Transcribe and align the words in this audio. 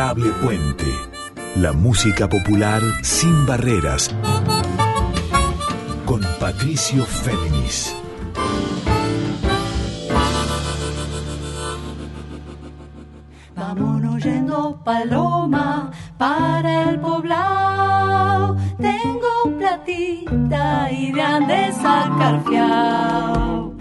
Puente. 0.00 0.86
La 1.56 1.74
música 1.74 2.26
popular 2.26 2.80
sin 3.02 3.44
barreras. 3.44 4.10
Con 6.06 6.22
Patricio 6.40 7.04
Féminis. 7.04 7.94
Vámonos 13.54 14.24
yendo 14.24 14.82
paloma 14.82 15.90
para 16.16 16.90
el 16.90 16.98
poblado. 16.98 18.56
Tengo 18.78 19.58
platita 19.58 20.90
y 20.90 21.12
de 21.12 21.22
ande 21.22 21.72
sacar 21.74 22.42
fiao. 22.48 23.74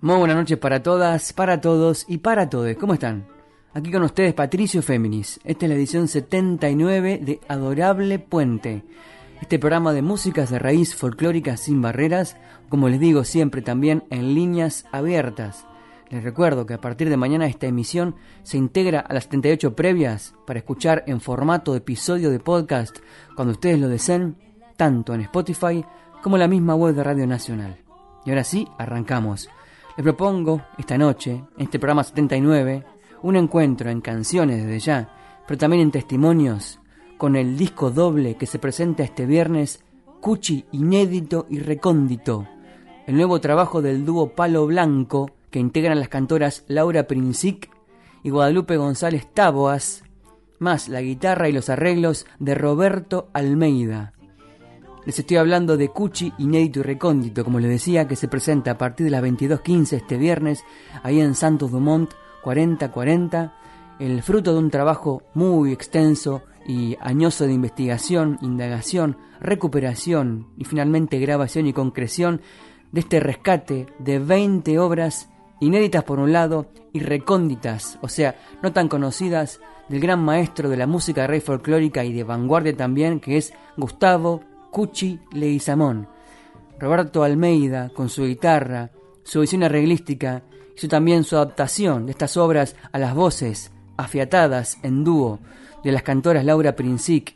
Muy 0.00 0.16
buenas 0.16 0.36
noches 0.36 0.58
para 0.58 0.82
todas, 0.82 1.32
para 1.32 1.60
todos 1.60 2.04
y 2.08 2.18
para 2.18 2.50
todos. 2.50 2.74
¿Cómo 2.74 2.94
están? 2.94 3.39
Aquí 3.72 3.92
con 3.92 4.02
ustedes 4.02 4.34
Patricio 4.34 4.82
Féminis. 4.82 5.38
Esta 5.44 5.64
es 5.64 5.68
la 5.68 5.76
edición 5.76 6.08
79 6.08 7.20
de 7.22 7.40
Adorable 7.46 8.18
Puente. 8.18 8.82
Este 9.40 9.60
programa 9.60 9.92
de 9.92 10.02
músicas 10.02 10.50
de 10.50 10.58
raíz 10.58 10.96
folclóricas 10.96 11.60
sin 11.60 11.80
barreras, 11.80 12.36
como 12.68 12.88
les 12.88 12.98
digo 12.98 13.22
siempre 13.22 13.62
también 13.62 14.02
en 14.10 14.34
líneas 14.34 14.86
abiertas. 14.90 15.66
Les 16.08 16.24
recuerdo 16.24 16.66
que 16.66 16.74
a 16.74 16.80
partir 16.80 17.08
de 17.10 17.16
mañana 17.16 17.46
esta 17.46 17.68
emisión 17.68 18.16
se 18.42 18.58
integra 18.58 18.98
a 18.98 19.14
las 19.14 19.24
78 19.24 19.76
previas 19.76 20.34
para 20.48 20.58
escuchar 20.58 21.04
en 21.06 21.20
formato 21.20 21.70
de 21.70 21.78
episodio 21.78 22.30
de 22.30 22.40
podcast 22.40 22.98
cuando 23.36 23.52
ustedes 23.52 23.78
lo 23.78 23.86
deseen, 23.86 24.36
tanto 24.76 25.14
en 25.14 25.20
Spotify 25.20 25.84
como 26.24 26.34
en 26.34 26.40
la 26.40 26.48
misma 26.48 26.74
web 26.74 26.96
de 26.96 27.04
Radio 27.04 27.26
Nacional. 27.28 27.76
Y 28.26 28.30
ahora 28.30 28.42
sí, 28.42 28.66
arrancamos. 28.78 29.48
Les 29.96 30.02
propongo 30.02 30.60
esta 30.76 30.98
noche, 30.98 31.30
en 31.56 31.62
este 31.62 31.78
programa 31.78 32.02
79, 32.02 32.84
un 33.22 33.36
encuentro 33.36 33.90
en 33.90 34.00
canciones 34.00 34.64
desde 34.64 34.78
ya, 34.78 35.14
pero 35.46 35.58
también 35.58 35.82
en 35.82 35.90
testimonios, 35.90 36.80
con 37.18 37.36
el 37.36 37.56
disco 37.56 37.90
doble 37.90 38.36
que 38.36 38.46
se 38.46 38.58
presenta 38.58 39.02
este 39.02 39.26
viernes, 39.26 39.84
Cuchi 40.20 40.64
Inédito 40.72 41.46
y 41.50 41.58
Recóndito, 41.58 42.46
el 43.06 43.16
nuevo 43.16 43.40
trabajo 43.40 43.82
del 43.82 44.04
dúo 44.04 44.30
Palo 44.34 44.66
Blanco 44.66 45.30
que 45.50 45.58
integran 45.58 45.98
las 45.98 46.08
cantoras 46.08 46.64
Laura 46.68 47.06
Princic 47.06 47.70
y 48.22 48.30
Guadalupe 48.30 48.76
González 48.76 49.26
Taboas, 49.32 50.04
más 50.58 50.88
la 50.88 51.00
guitarra 51.00 51.48
y 51.48 51.52
los 51.52 51.68
arreglos 51.68 52.26
de 52.38 52.54
Roberto 52.54 53.30
Almeida. 53.32 54.12
Les 55.06 55.18
estoy 55.18 55.38
hablando 55.38 55.76
de 55.76 55.88
Cuchi 55.88 56.32
Inédito 56.38 56.80
y 56.80 56.82
Recóndito, 56.82 57.42
como 57.42 57.58
les 57.58 57.70
decía, 57.70 58.06
que 58.06 58.16
se 58.16 58.28
presenta 58.28 58.72
a 58.72 58.78
partir 58.78 59.04
de 59.04 59.10
las 59.10 59.22
22.15 59.22 59.94
este 59.94 60.18
viernes, 60.18 60.62
ahí 61.02 61.20
en 61.20 61.34
Santos 61.34 61.70
Dumont 61.70 62.10
4040, 62.42 63.54
el 63.98 64.22
fruto 64.22 64.52
de 64.52 64.58
un 64.58 64.70
trabajo 64.70 65.22
muy 65.34 65.72
extenso 65.72 66.42
y 66.66 66.96
añoso 67.00 67.46
de 67.46 67.52
investigación, 67.52 68.38
indagación, 68.42 69.16
recuperación 69.40 70.48
y 70.56 70.64
finalmente 70.64 71.18
grabación 71.18 71.66
y 71.66 71.72
concreción 71.72 72.40
de 72.92 73.00
este 73.00 73.20
rescate 73.20 73.86
de 73.98 74.18
20 74.18 74.78
obras 74.78 75.28
inéditas 75.60 76.04
por 76.04 76.18
un 76.18 76.32
lado 76.32 76.66
y 76.92 77.00
recónditas, 77.00 77.98
o 78.02 78.08
sea, 78.08 78.36
no 78.62 78.72
tan 78.72 78.88
conocidas, 78.88 79.60
del 79.88 80.00
gran 80.00 80.24
maestro 80.24 80.68
de 80.68 80.76
la 80.76 80.86
música 80.86 81.26
rey 81.26 81.40
folclórica 81.40 82.04
y 82.04 82.12
de 82.12 82.24
vanguardia 82.24 82.76
también, 82.76 83.18
que 83.18 83.36
es 83.36 83.52
Gustavo 83.76 84.40
Cuchi 84.70 85.18
Leguizamón. 85.32 86.08
Roberto 86.78 87.24
Almeida, 87.24 87.90
con 87.90 88.08
su 88.08 88.24
guitarra, 88.24 88.90
su 89.24 89.40
visión 89.40 89.64
arreglística, 89.64 90.44
hizo 90.80 90.88
también 90.88 91.24
su 91.24 91.36
adaptación 91.36 92.06
de 92.06 92.12
estas 92.12 92.38
obras 92.38 92.74
a 92.90 92.98
las 92.98 93.14
voces 93.14 93.70
afiatadas 93.98 94.78
en 94.82 95.04
dúo 95.04 95.38
de 95.84 95.92
las 95.92 96.02
cantoras 96.02 96.42
Laura 96.42 96.74
Princic 96.74 97.34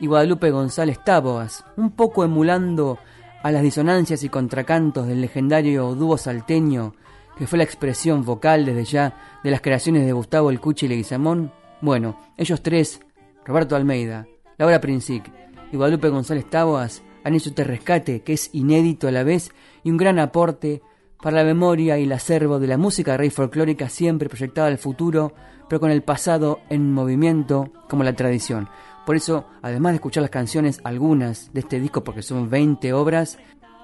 y 0.00 0.08
Guadalupe 0.08 0.50
González 0.50 0.98
Táboas, 1.04 1.64
un 1.76 1.92
poco 1.92 2.24
emulando 2.24 2.98
a 3.44 3.52
las 3.52 3.62
disonancias 3.62 4.24
y 4.24 4.28
contracantos 4.28 5.06
del 5.06 5.20
legendario 5.20 5.94
dúo 5.94 6.18
salteño 6.18 6.94
que 7.38 7.46
fue 7.46 7.58
la 7.58 7.64
expresión 7.64 8.24
vocal 8.24 8.66
desde 8.66 8.84
ya 8.84 9.40
de 9.44 9.52
las 9.52 9.60
creaciones 9.60 10.04
de 10.04 10.12
Gustavo 10.12 10.50
El 10.50 10.58
Cuchi 10.58 10.88
Leguizamón. 10.88 11.52
Bueno, 11.80 12.18
ellos 12.36 12.60
tres, 12.60 13.00
Roberto 13.44 13.76
Almeida, 13.76 14.26
Laura 14.58 14.80
Princic 14.80 15.30
y 15.70 15.76
Guadalupe 15.76 16.08
González 16.08 16.50
Táboas, 16.50 17.04
han 17.22 17.34
hecho 17.36 17.50
este 17.50 17.62
rescate 17.62 18.22
que 18.22 18.32
es 18.32 18.50
inédito 18.52 19.06
a 19.06 19.12
la 19.12 19.22
vez 19.22 19.52
y 19.84 19.90
un 19.90 19.96
gran 19.96 20.18
aporte 20.18 20.82
para 21.22 21.36
la 21.36 21.44
memoria 21.44 21.98
y 21.98 22.04
el 22.04 22.12
acervo 22.12 22.58
de 22.58 22.66
la 22.66 22.78
música 22.78 23.16
rey 23.16 23.30
folclórica 23.30 23.88
siempre 23.88 24.28
proyectada 24.28 24.68
al 24.68 24.78
futuro, 24.78 25.32
pero 25.68 25.80
con 25.80 25.90
el 25.90 26.02
pasado 26.02 26.60
en 26.68 26.92
movimiento 26.92 27.70
como 27.88 28.04
la 28.04 28.14
tradición. 28.14 28.68
Por 29.06 29.16
eso, 29.16 29.46
además 29.62 29.92
de 29.92 29.96
escuchar 29.96 30.22
las 30.22 30.30
canciones, 30.30 30.80
algunas 30.84 31.52
de 31.52 31.60
este 31.60 31.80
disco, 31.80 32.04
porque 32.04 32.22
son 32.22 32.48
20 32.48 32.92
obras, 32.92 33.38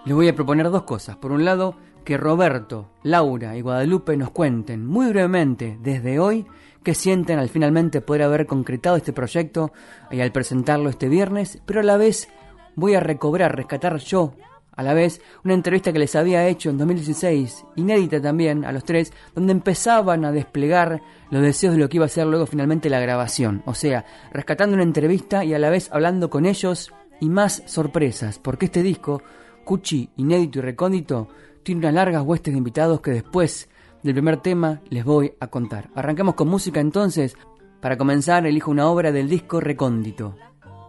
les 0.05 0.15
voy 0.15 0.29
a 0.29 0.35
proponer 0.35 0.71
dos 0.71 0.85
cosas. 0.85 1.17
Por 1.17 1.33
un 1.33 1.45
lado, 1.45 1.77
que 2.05 2.17
Roberto, 2.17 2.91
Laura 3.03 3.57
y 3.57 3.61
Guadalupe 3.61 4.17
nos 4.17 4.31
cuenten 4.31 4.87
muy 4.87 5.09
brevemente 5.09 5.77
desde 5.83 6.21
hoy 6.21 6.47
qué 6.85 6.95
sienten 6.95 7.41
al 7.41 7.49
finalmente 7.49 8.01
poder 8.01 8.23
haber 8.23 8.47
concretado 8.47 8.97
este 8.97 9.13
proyecto 9.13 9.73
y 10.13 10.21
al 10.21 10.31
presentarlo 10.31 10.89
este 10.89 11.09
viernes, 11.09 11.61
pero 11.67 11.81
a 11.81 11.83
la 11.83 11.97
vez 11.97 12.29
voy 12.77 12.95
a 12.95 13.01
recobrar, 13.01 13.57
rescatar 13.57 13.97
yo 13.99 14.35
a 14.77 14.83
la 14.83 14.95
vez 14.95 15.23
una 15.43 15.55
entrevista 15.55 15.93
que 15.93 15.99
les 15.99 16.15
había 16.15 16.47
hecho 16.47 16.69
en 16.69 16.79
2016, 16.79 17.65
inédita 17.77 18.21
también 18.21 18.65
a 18.65 18.73
los 18.73 18.85
tres, 18.85 19.13
donde 19.35 19.53
empezaban 19.53 20.25
a 20.25 20.33
desplegar 20.33 21.01
los 21.31 21.43
deseos 21.43 21.75
de 21.75 21.81
lo 21.81 21.89
que 21.89 21.97
iba 21.97 22.07
a 22.07 22.11
ser 22.11 22.27
luego 22.27 22.47
finalmente 22.47 22.91
la 22.91 23.01
grabación. 23.01 23.63
O 23.65 23.75
sea, 23.75 24.05
rescatando 24.33 24.75
una 24.75 24.83
entrevista 24.83 25.45
y 25.45 25.55
a 25.55 25.59
la 25.59 25.71
vez 25.71 25.89
hablando 25.91 26.29
con 26.29 26.45
ellos 26.45 26.93
y 27.21 27.31
más 27.31 27.63
sorpresas, 27.67 28.39
porque 28.39 28.67
este 28.67 28.83
disco, 28.83 29.23
Cuchi, 29.65 30.11
inédito 30.17 30.59
y 30.59 30.63
recóndito, 30.63 31.29
tiene 31.63 31.81
unas 31.81 31.95
largas 31.95 32.23
huestes 32.23 32.53
de 32.53 32.59
invitados 32.59 33.01
que 33.01 33.11
después 33.13 33.69
del 34.03 34.15
primer 34.15 34.37
tema 34.37 34.83
les 34.91 35.05
voy 35.05 35.33
a 35.41 35.49
contar. 35.49 35.89
Arrancamos 35.95 36.35
con 36.35 36.49
música 36.49 36.81
entonces. 36.81 37.35
Para 37.81 37.97
comenzar, 37.97 38.47
elijo 38.47 38.71
una 38.71 38.89
obra 38.89 39.11
del 39.11 39.29
disco 39.29 39.61
Recóndito. 39.61 40.37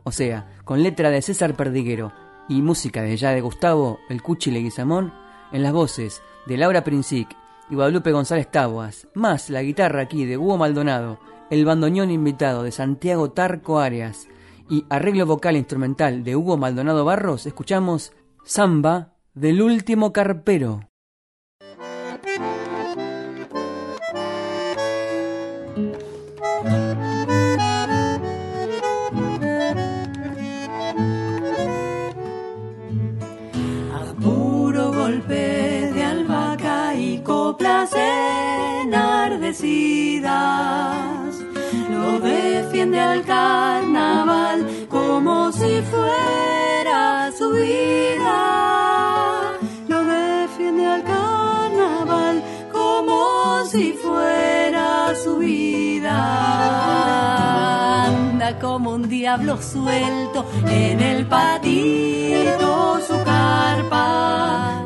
O 0.03 0.11
sea, 0.11 0.47
con 0.63 0.83
letra 0.83 1.09
de 1.09 1.21
César 1.21 1.55
Perdiguero 1.55 2.13
y 2.49 2.61
música 2.61 3.01
de 3.01 3.17
ya 3.17 3.31
de 3.31 3.41
Gustavo 3.41 3.99
El 4.09 4.21
Cuchi 4.21 4.51
Leguizamón, 4.51 5.13
en 5.51 5.63
las 5.63 5.73
voces 5.73 6.21
de 6.45 6.57
Laura 6.57 6.83
Princic 6.83 7.35
y 7.69 7.75
Guadalupe 7.75 8.11
González 8.11 8.49
Taboas, 8.49 9.07
más 9.13 9.49
la 9.49 9.61
guitarra 9.61 10.01
aquí 10.01 10.25
de 10.25 10.37
Hugo 10.37 10.57
Maldonado, 10.57 11.19
el 11.49 11.65
bandoneón 11.65 12.11
invitado 12.11 12.63
de 12.63 12.71
Santiago 12.71 13.31
Tarco 13.31 13.79
Arias 13.79 14.27
y 14.69 14.85
arreglo 14.89 15.25
vocal 15.25 15.55
instrumental 15.55 16.23
de 16.23 16.35
Hugo 16.35 16.57
Maldonado 16.57 17.05
Barros, 17.05 17.45
escuchamos 17.45 18.13
Samba 18.43 19.13
del 19.33 19.61
último 19.61 20.13
carpero. 20.13 20.89
Lo 41.89 42.19
defiende 42.19 42.99
al 42.99 43.23
carnaval 43.23 44.67
como 44.87 45.51
si 45.51 45.81
fuera 45.81 47.31
su 47.35 47.51
vida. 47.53 48.37
Lo 49.87 50.03
defiende 50.03 50.85
al 50.85 51.03
carnaval 51.03 52.43
como 52.71 53.65
si 53.65 53.93
fuera 53.93 55.15
su 55.23 55.37
vida. 55.37 56.17
Anda 58.05 58.59
como 58.59 58.91
un 58.91 59.09
diablo 59.09 59.59
suelto 59.59 60.45
en 60.67 61.01
el 61.01 61.25
patito 61.25 62.99
su 63.07 63.23
carpa 63.23 64.76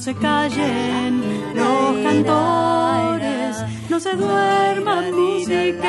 se 0.00 0.14
callen 0.14 1.22
los 1.54 1.98
cantores, 2.02 3.56
no 3.90 4.00
se 4.00 4.14
duerman 4.14 5.12
musiqueros, 5.12 5.84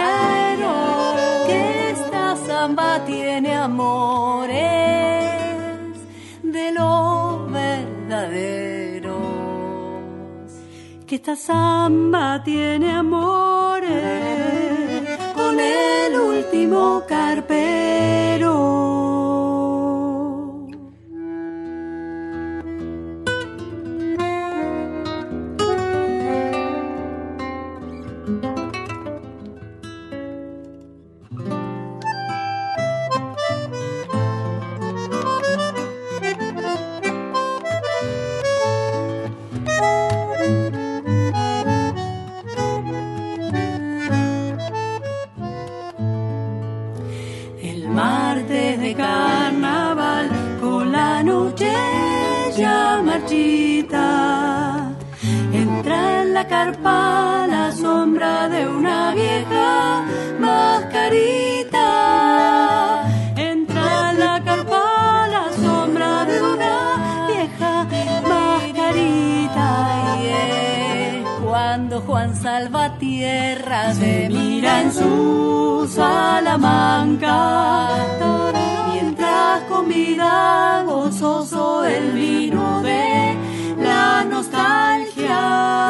que 1.47 1.91
esta 1.91 2.35
samba 2.35 3.05
tiene 3.05 3.55
amores 3.55 4.51
de 6.43 6.71
lo 6.73 7.47
verdadero. 7.49 9.15
Que 11.07 11.15
esta 11.15 11.37
samba 11.37 12.43
tiene 12.43 12.91
amores 12.91 13.93
con 15.35 15.57
el 15.57 16.19
último 16.19 17.03
carpero. 17.07 17.71
Su 74.93 75.89
salamanca. 75.93 77.37
Mientras 78.91 79.63
comida 79.63 80.83
gozoso 80.85 81.83
el 81.85 82.11
vino 82.11 82.81
de 82.81 83.35
la 83.77 84.23
nostalgia 84.23 85.81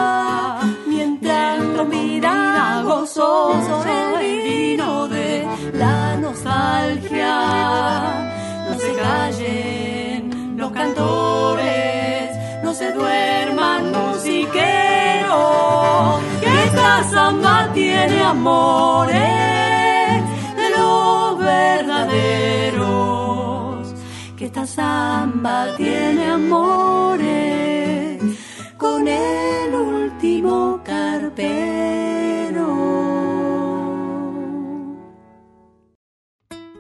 vida 1.86 2.82
gozoso 2.86 3.84
el 4.20 4.44
vino 4.44 5.08
de 5.08 5.48
la 5.74 6.18
nostalgia. 6.18 7.34
No 8.70 8.80
se 8.80 8.94
callen 8.96 10.58
los 10.58 10.72
cantores, 10.72 12.38
no 12.64 12.74
se 12.74 12.92
duerman 12.92 13.92
musiqueros, 13.92 14.62
esta 16.82 17.04
samba 17.04 17.72
tiene 17.74 18.22
amores 18.22 19.14
de 20.56 20.70
los 20.78 21.38
verdaderos, 21.38 22.74
que 24.36 24.46
esta 24.46 24.66
samba 24.66 25.76
tiene 25.78 26.26
amores 26.26 28.20
con 28.78 29.08
el 29.08 29.76
último 29.76 30.82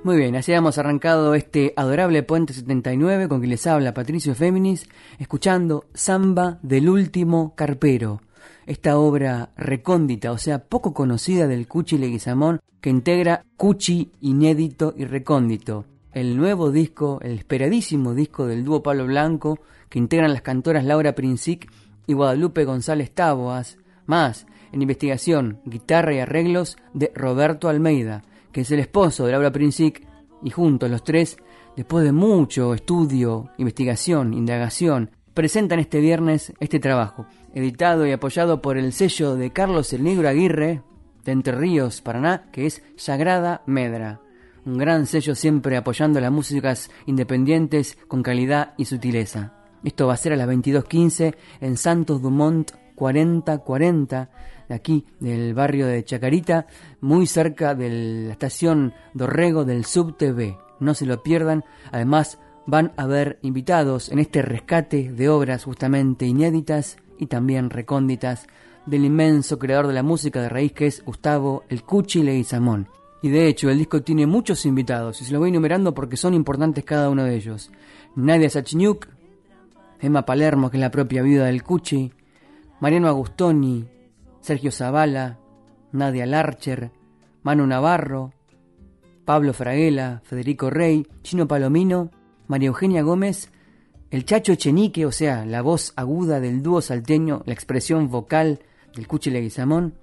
muy 0.03 0.17
bien, 0.17 0.35
así 0.35 0.51
hemos 0.51 0.79
arrancado 0.79 1.35
este 1.35 1.73
adorable 1.75 2.23
Puente 2.23 2.53
79 2.53 3.27
con 3.27 3.39
quien 3.39 3.51
les 3.51 3.67
habla 3.67 3.93
Patricio 3.93 4.33
Féminis, 4.33 4.89
escuchando 5.19 5.85
Samba 5.93 6.57
del 6.63 6.89
último 6.89 7.53
carpero, 7.55 8.19
esta 8.65 8.97
obra 8.97 9.51
recóndita, 9.57 10.31
o 10.31 10.37
sea, 10.37 10.59
poco 10.59 10.93
conocida 10.93 11.47
del 11.47 11.67
Cuchi 11.67 11.97
Leguizamón, 11.97 12.59
que 12.79 12.89
integra 12.89 13.43
Cuchi 13.57 14.11
inédito 14.21 14.93
y 14.97 15.05
recóndito, 15.05 15.85
el 16.13 16.37
nuevo 16.37 16.71
disco, 16.71 17.19
el 17.21 17.33
esperadísimo 17.33 18.13
disco 18.13 18.45
del 18.45 18.63
dúo 18.65 18.83
Pablo 18.83 19.05
Blanco, 19.05 19.59
que 19.89 19.99
integran 19.99 20.33
las 20.33 20.41
cantoras 20.41 20.83
Laura 20.83 21.15
Princic 21.15 21.71
y 22.07 22.13
Guadalupe 22.13 22.65
González 22.65 23.11
Taboas, 23.11 23.77
más 24.05 24.45
en 24.71 24.81
investigación, 24.81 25.59
guitarra 25.65 26.13
y 26.13 26.19
arreglos 26.19 26.77
de 26.93 27.11
Roberto 27.13 27.69
Almeida, 27.69 28.23
que 28.51 28.61
es 28.61 28.71
el 28.71 28.79
esposo 28.79 29.25
de 29.25 29.31
Laura 29.33 29.51
Princic, 29.51 30.05
y 30.43 30.49
juntos 30.49 30.89
los 30.89 31.03
tres, 31.03 31.37
después 31.75 32.03
de 32.03 32.11
mucho 32.11 32.73
estudio, 32.73 33.49
investigación, 33.57 34.33
indagación, 34.33 35.11
presentan 35.33 35.79
este 35.79 35.99
viernes 35.99 36.53
este 36.59 36.79
trabajo, 36.79 37.25
editado 37.53 38.05
y 38.05 38.11
apoyado 38.11 38.61
por 38.61 38.77
el 38.77 38.93
sello 38.93 39.35
de 39.35 39.51
Carlos 39.51 39.93
el 39.93 40.03
Negro 40.03 40.27
Aguirre, 40.27 40.81
de 41.23 41.31
Entre 41.31 41.53
Ríos, 41.53 42.01
Paraná, 42.01 42.49
que 42.51 42.65
es 42.65 42.83
Sagrada 42.95 43.61
Medra. 43.65 44.21
Un 44.65 44.77
gran 44.77 45.05
sello 45.07 45.33
siempre 45.35 45.77
apoyando 45.77 46.19
las 46.19 46.31
músicas 46.31 46.91
independientes 47.05 47.97
con 48.07 48.21
calidad 48.21 48.73
y 48.77 48.85
sutileza. 48.85 49.53
Esto 49.83 50.07
va 50.07 50.13
a 50.13 50.17
ser 50.17 50.33
a 50.33 50.35
las 50.35 50.47
22.15 50.47 51.35
en 51.61 51.77
Santos 51.77 52.21
Dumont 52.21 52.71
4040 52.95 54.29
de 54.69 54.75
aquí, 54.75 55.05
del 55.19 55.53
barrio 55.53 55.87
de 55.87 56.05
Chacarita, 56.05 56.67
muy 57.01 57.25
cerca 57.25 57.73
de 57.73 57.89
la 58.27 58.33
estación 58.33 58.93
Dorrego 59.13 59.65
del 59.65 59.85
SubTV. 59.85 60.57
No 60.79 60.93
se 60.93 61.05
lo 61.05 61.23
pierdan. 61.23 61.65
Además, 61.91 62.39
van 62.65 62.93
a 62.97 63.03
haber 63.03 63.39
invitados 63.41 64.09
en 64.09 64.19
este 64.19 64.41
rescate 64.41 65.11
de 65.11 65.29
obras 65.29 65.63
justamente 65.63 66.25
inéditas 66.25 66.97
y 67.17 67.27
también 67.27 67.69
recónditas 67.69 68.47
del 68.85 69.05
inmenso 69.05 69.59
creador 69.59 69.87
de 69.87 69.93
la 69.93 70.03
música 70.03 70.41
de 70.41 70.49
raíz 70.49 70.73
que 70.73 70.87
es 70.87 71.03
Gustavo 71.03 71.63
El 71.69 71.83
Cuchi 71.83 72.23
Leguizamón. 72.23 72.87
Y 73.21 73.29
de 73.29 73.47
hecho, 73.47 73.69
el 73.69 73.77
disco 73.77 74.01
tiene 74.01 74.25
muchos 74.25 74.65
invitados 74.65 75.21
y 75.21 75.25
se 75.25 75.31
los 75.31 75.39
voy 75.39 75.49
enumerando 75.49 75.93
porque 75.93 76.17
son 76.17 76.33
importantes 76.33 76.83
cada 76.83 77.09
uno 77.09 77.23
de 77.23 77.35
ellos. 77.35 77.71
Nadia 78.15 78.49
Sachniuk, 78.49 79.07
Emma 79.99 80.25
Palermo, 80.25 80.71
que 80.71 80.77
es 80.77 80.81
la 80.81 80.89
propia 80.89 81.21
vida 81.21 81.45
del 81.45 81.61
Cuchi, 81.61 82.11
Mariano 82.79 83.07
Agustoni, 83.07 83.85
Sergio 84.39 84.71
Zavala, 84.71 85.37
Nadia 85.91 86.25
Larcher, 86.25 86.91
Manu 87.43 87.67
Navarro, 87.67 88.33
Pablo 89.23 89.53
Fraguela, 89.53 90.21
Federico 90.23 90.71
Rey, 90.71 91.05
Chino 91.21 91.47
Palomino, 91.47 92.09
María 92.51 92.67
Eugenia 92.67 93.01
Gómez, 93.01 93.49
el 94.09 94.25
Chacho 94.25 94.55
Chenique, 94.55 95.05
o 95.05 95.13
sea, 95.13 95.45
la 95.45 95.61
voz 95.61 95.93
aguda 95.95 96.41
del 96.41 96.61
dúo 96.61 96.81
salteño, 96.81 97.43
la 97.45 97.53
expresión 97.53 98.09
vocal 98.09 98.59
del 98.93 99.07
Cuchi 99.07 99.29
Leguizamón, 99.29 99.93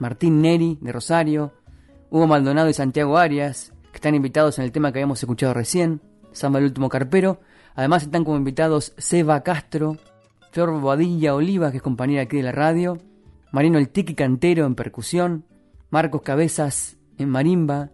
Martín 0.00 0.42
Neri 0.42 0.76
de 0.82 0.92
Rosario, 0.92 1.54
Hugo 2.10 2.26
Maldonado 2.26 2.68
y 2.68 2.74
Santiago 2.74 3.16
Arias, 3.16 3.72
que 3.90 3.96
están 3.96 4.14
invitados 4.14 4.58
en 4.58 4.66
el 4.66 4.70
tema 4.72 4.92
que 4.92 4.98
habíamos 4.98 5.22
escuchado 5.22 5.54
recién, 5.54 6.02
Samba 6.32 6.58
el 6.58 6.66
último 6.66 6.90
carpero, 6.90 7.40
además 7.74 8.02
están 8.02 8.24
como 8.24 8.36
invitados 8.36 8.92
Seba 8.98 9.42
Castro, 9.42 9.96
Flor 10.52 10.72
Bobadilla 10.72 11.34
Oliva, 11.34 11.70
que 11.70 11.78
es 11.78 11.82
compañera 11.82 12.24
aquí 12.24 12.36
de 12.36 12.42
la 12.42 12.52
radio, 12.52 12.98
Marino 13.50 13.78
El 13.78 13.88
Tiki 13.88 14.14
Cantero 14.14 14.66
en 14.66 14.74
percusión, 14.74 15.46
Marcos 15.88 16.20
Cabezas 16.20 16.98
en 17.16 17.30
marimba, 17.30 17.92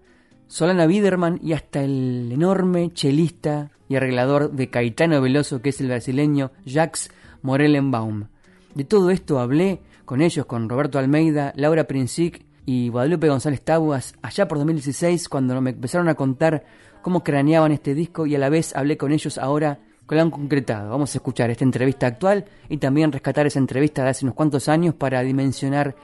Solana 0.51 0.87
Biderman 0.87 1.39
y 1.45 1.53
hasta 1.53 1.81
el 1.81 2.29
enorme 2.33 2.91
chelista 2.93 3.71
y 3.89 3.95
arreglador 3.95 4.51
de 4.51 4.69
Caetano 4.69 5.21
Veloso, 5.21 5.63
que 5.63 5.69
es 5.69 5.81
el 5.81 5.87
brasileño 5.87 6.51
Jacques 6.65 7.09
Morellenbaum. 7.43 8.27
De 8.75 8.83
todo 8.83 9.11
esto 9.11 9.39
hablé 9.39 9.81
con 10.05 10.21
ellos, 10.21 10.47
con 10.47 10.69
Roberto 10.69 10.99
Almeida, 10.99 11.53
Laura 11.55 11.85
Princic 11.85 12.45
y 12.67 12.89
Guadalupe 12.89 13.29
González 13.29 13.63
Tabuas, 13.63 14.17
allá 14.23 14.49
por 14.49 14.59
2016, 14.59 15.29
cuando 15.29 15.61
me 15.61 15.71
empezaron 15.71 16.09
a 16.09 16.17
contar 16.17 16.65
cómo 17.01 17.23
craneaban 17.23 17.71
este 17.71 17.95
disco 17.95 18.27
y 18.27 18.35
a 18.35 18.41
la 18.41 18.49
vez 18.49 18.75
hablé 18.75 18.97
con 18.97 19.13
ellos 19.13 19.39
ahora 19.39 19.79
que 20.09 20.17
lo 20.17 20.23
han 20.23 20.33
concretado. 20.33 20.91
Vamos 20.91 21.15
a 21.15 21.19
escuchar 21.19 21.51
esta 21.51 21.63
entrevista 21.63 22.09
actual 22.09 22.45
y 22.69 22.79
también 22.79 23.13
rescatar 23.13 23.47
esa 23.47 23.61
entrevista 23.61 24.03
de 24.03 24.11
hace 24.11 24.25
unos 24.25 24.35
cuantos 24.35 24.69
años 24.69 24.97
para 24.97 25.23
dimensionar 25.23 25.95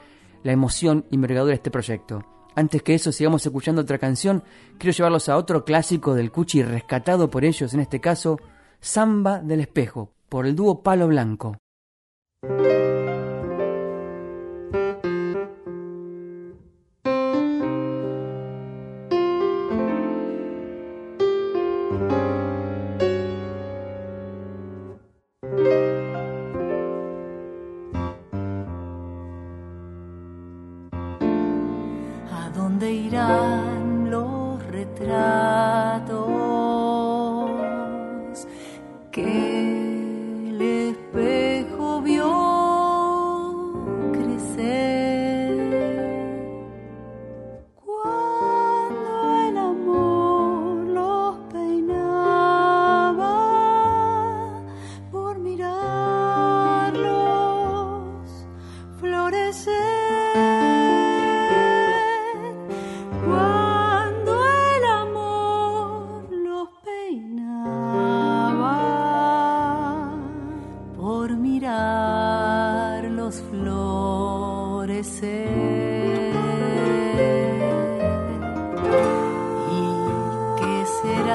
la 0.43 0.53
emoción 0.53 1.03
y 1.11 1.15
envergadura 1.15 1.49
de 1.49 1.55
este 1.55 1.69
proyecto. 1.69 2.36
Antes 2.57 2.81
que 2.81 2.95
eso, 2.95 3.11
sigamos 3.11 3.45
escuchando 3.45 3.83
otra 3.83 3.99
canción. 3.99 4.43
Quiero 4.79 4.91
llevarlos 4.91 5.29
a 5.29 5.37
otro 5.37 5.63
clásico 5.63 6.15
del 6.15 6.31
Cuchi 6.31 6.63
rescatado 6.63 7.29
por 7.29 7.45
ellos, 7.45 7.75
en 7.75 7.81
este 7.81 8.01
caso, 8.01 8.39
Samba 8.81 9.37
del 9.37 9.59
Espejo, 9.59 10.11
por 10.27 10.47
el 10.47 10.55
dúo 10.55 10.81
Palo 10.81 11.07
Blanco. 11.07 11.55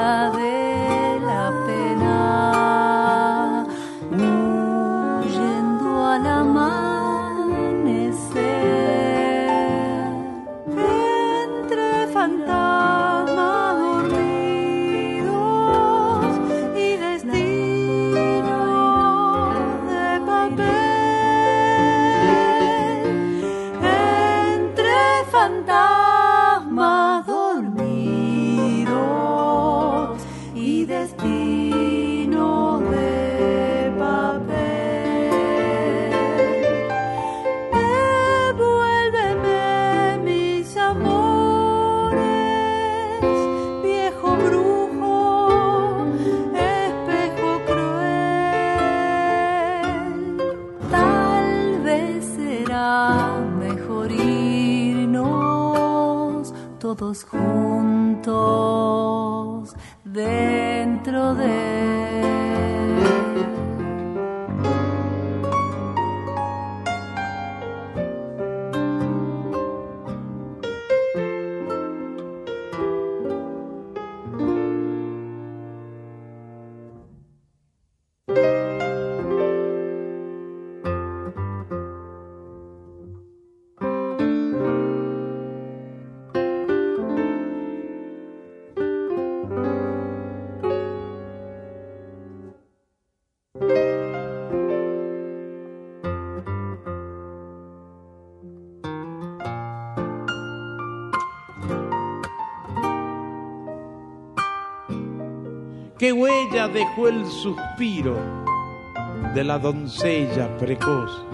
De 0.02 0.62
¿Qué 106.02 106.12
huella 106.12 106.66
dejó 106.66 107.06
el 107.06 107.25
suspiro 107.26 108.16
de 109.37 109.44
la 109.44 109.56
doncella 109.56 110.49
precoz? 110.59 111.25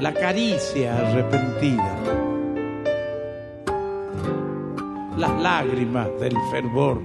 La 0.00 0.12
caricia 0.12 0.98
arrepentida, 0.98 1.96
las 5.16 5.40
lágrimas 5.40 6.08
del 6.18 6.36
fervor. 6.50 7.00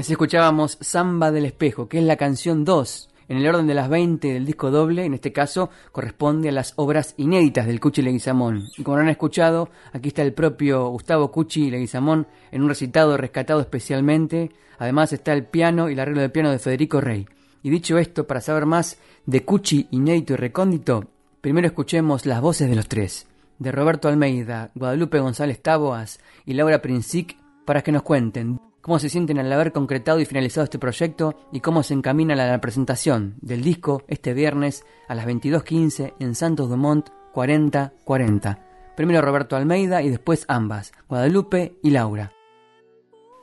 Así 0.00 0.12
escuchábamos 0.12 0.78
Samba 0.80 1.30
del 1.30 1.44
Espejo, 1.44 1.86
que 1.86 1.98
es 1.98 2.04
la 2.04 2.16
canción 2.16 2.64
2, 2.64 3.10
en 3.28 3.36
el 3.36 3.46
orden 3.46 3.66
de 3.66 3.74
las 3.74 3.90
20 3.90 4.32
del 4.32 4.46
disco 4.46 4.70
doble, 4.70 5.04
en 5.04 5.12
este 5.12 5.30
caso 5.30 5.68
corresponde 5.92 6.48
a 6.48 6.52
las 6.52 6.72
obras 6.76 7.12
inéditas 7.18 7.66
del 7.66 7.80
Cuchi 7.80 8.00
Leguizamón. 8.00 8.64
Y 8.78 8.82
como 8.82 8.96
lo 8.96 9.02
han 9.02 9.10
escuchado, 9.10 9.68
aquí 9.92 10.08
está 10.08 10.22
el 10.22 10.32
propio 10.32 10.88
Gustavo 10.88 11.30
Cuchi 11.30 11.70
Leguizamón 11.70 12.26
en 12.50 12.62
un 12.62 12.70
recitado 12.70 13.18
rescatado 13.18 13.60
especialmente. 13.60 14.52
Además 14.78 15.12
está 15.12 15.34
el 15.34 15.44
piano 15.44 15.90
y 15.90 15.92
el 15.92 16.00
arreglo 16.00 16.22
de 16.22 16.30
piano 16.30 16.50
de 16.50 16.58
Federico 16.58 17.02
Rey. 17.02 17.28
Y 17.62 17.68
dicho 17.68 17.98
esto, 17.98 18.26
para 18.26 18.40
saber 18.40 18.64
más 18.64 18.96
de 19.26 19.44
Cuchi 19.44 19.86
inédito 19.90 20.32
y 20.32 20.36
recóndito, 20.36 21.04
primero 21.42 21.66
escuchemos 21.66 22.24
las 22.24 22.40
voces 22.40 22.70
de 22.70 22.76
los 22.76 22.88
tres, 22.88 23.26
de 23.58 23.70
Roberto 23.70 24.08
Almeida, 24.08 24.70
Guadalupe 24.74 25.20
González 25.20 25.60
Taboas 25.60 26.20
y 26.46 26.54
Laura 26.54 26.80
Princic, 26.80 27.36
para 27.66 27.82
que 27.82 27.92
nos 27.92 28.02
cuenten 28.02 28.58
cómo 28.80 28.98
se 28.98 29.08
sienten 29.08 29.38
al 29.38 29.52
haber 29.52 29.72
concretado 29.72 30.20
y 30.20 30.24
finalizado 30.24 30.64
este 30.64 30.78
proyecto 30.78 31.34
y 31.52 31.60
cómo 31.60 31.82
se 31.82 31.94
encamina 31.94 32.34
la 32.34 32.60
presentación 32.60 33.34
del 33.40 33.62
disco 33.62 34.02
este 34.08 34.32
viernes 34.32 34.84
a 35.08 35.14
las 35.14 35.26
22.15 35.26 36.14
en 36.18 36.34
Santos 36.34 36.68
Dumont 36.68 37.08
4040. 37.32 38.66
Primero 38.96 39.22
Roberto 39.22 39.56
Almeida 39.56 40.02
y 40.02 40.10
después 40.10 40.44
ambas, 40.48 40.92
Guadalupe 41.08 41.76
y 41.82 41.90
Laura. 41.90 42.32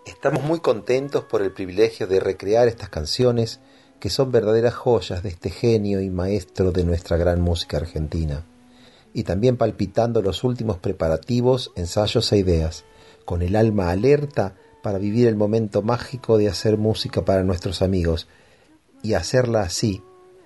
Estamos 0.06 0.44
muy 0.44 0.60
contentos 0.60 1.25
por 1.25 1.41
el 1.41 1.51
privilegio 1.51 2.08
de 2.08 2.20
recrear 2.20 2.67
estas 2.67 2.89
canciones 2.89 3.60
que 4.00 4.10
son 4.10 4.32
verdaderas 4.32 4.75
joyas 4.75 5.24
de 5.24 5.29
este 5.29 5.50
genio 5.50 6.01
y 6.01 6.10
maestro 6.10 6.72
de 6.72 6.86
nuestra 6.86 7.17
gran 7.17 7.41
música 7.41 7.77
argentina. 7.77 8.46
Y 9.13 9.24
también 9.24 9.58
palpitando 9.58 10.22
los 10.22 10.44
últimos 10.44 10.77
preparativos, 10.77 11.72
ensayos 11.75 12.32
e 12.32 12.38
ideas, 12.38 12.86
con 13.25 13.41
el 13.41 13.56
alma 13.56 13.89
alerta 13.89 14.56
para 14.81 14.98
vivir 14.98 15.27
el 15.27 15.36
momento 15.36 15.81
mágico 15.81 16.38
de 16.38 16.50
hacer 16.50 16.77
música 16.77 17.24
para 17.24 17.43
nuestros 17.43 17.81
amigos 17.81 18.27
y 19.03 19.13
hacerla 19.13 19.62
así, 19.62 20.01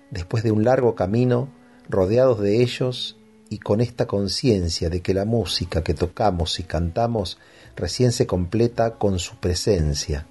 después 0.09 0.43
de 0.43 0.51
un 0.51 0.63
largo 0.63 0.95
camino, 0.95 1.49
rodeados 1.89 2.39
de 2.39 2.61
ellos 2.61 3.17
y 3.49 3.59
con 3.59 3.81
esta 3.81 4.07
conciencia 4.07 4.89
de 4.89 5.01
que 5.01 5.13
la 5.13 5.25
música 5.25 5.83
que 5.83 5.93
tocamos 5.93 6.59
y 6.59 6.63
cantamos 6.63 7.37
recién 7.75 8.11
se 8.11 8.25
completa 8.25 8.95
con 8.95 9.19
su 9.19 9.35
presencia, 9.35 10.25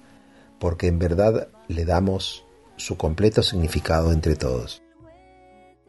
porque 0.59 0.87
en 0.87 0.99
verdad 0.99 1.49
le 1.67 1.85
damos 1.85 2.45
su 2.77 2.97
completo 2.97 3.43
significado 3.43 4.11
entre 4.11 4.35
todos. 4.35 4.81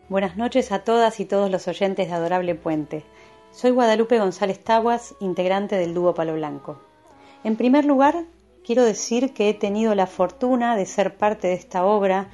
Buenas 0.08 0.36
noches 0.36 0.72
a 0.72 0.84
todas 0.84 1.20
y 1.20 1.24
todos 1.24 1.50
los 1.50 1.68
oyentes 1.68 2.08
de 2.08 2.14
Adorable 2.14 2.54
Puente. 2.54 3.02
Soy 3.50 3.70
Guadalupe 3.70 4.18
González 4.18 4.62
Taguas, 4.62 5.14
integrante 5.20 5.76
del 5.76 5.94
dúo 5.94 6.14
Palo 6.14 6.34
Blanco. 6.34 6.91
En 7.44 7.56
primer 7.56 7.84
lugar, 7.84 8.24
quiero 8.64 8.84
decir 8.84 9.34
que 9.34 9.48
he 9.48 9.54
tenido 9.54 9.94
la 9.96 10.06
fortuna 10.06 10.76
de 10.76 10.86
ser 10.86 11.16
parte 11.16 11.48
de 11.48 11.54
esta 11.54 11.84
obra, 11.84 12.28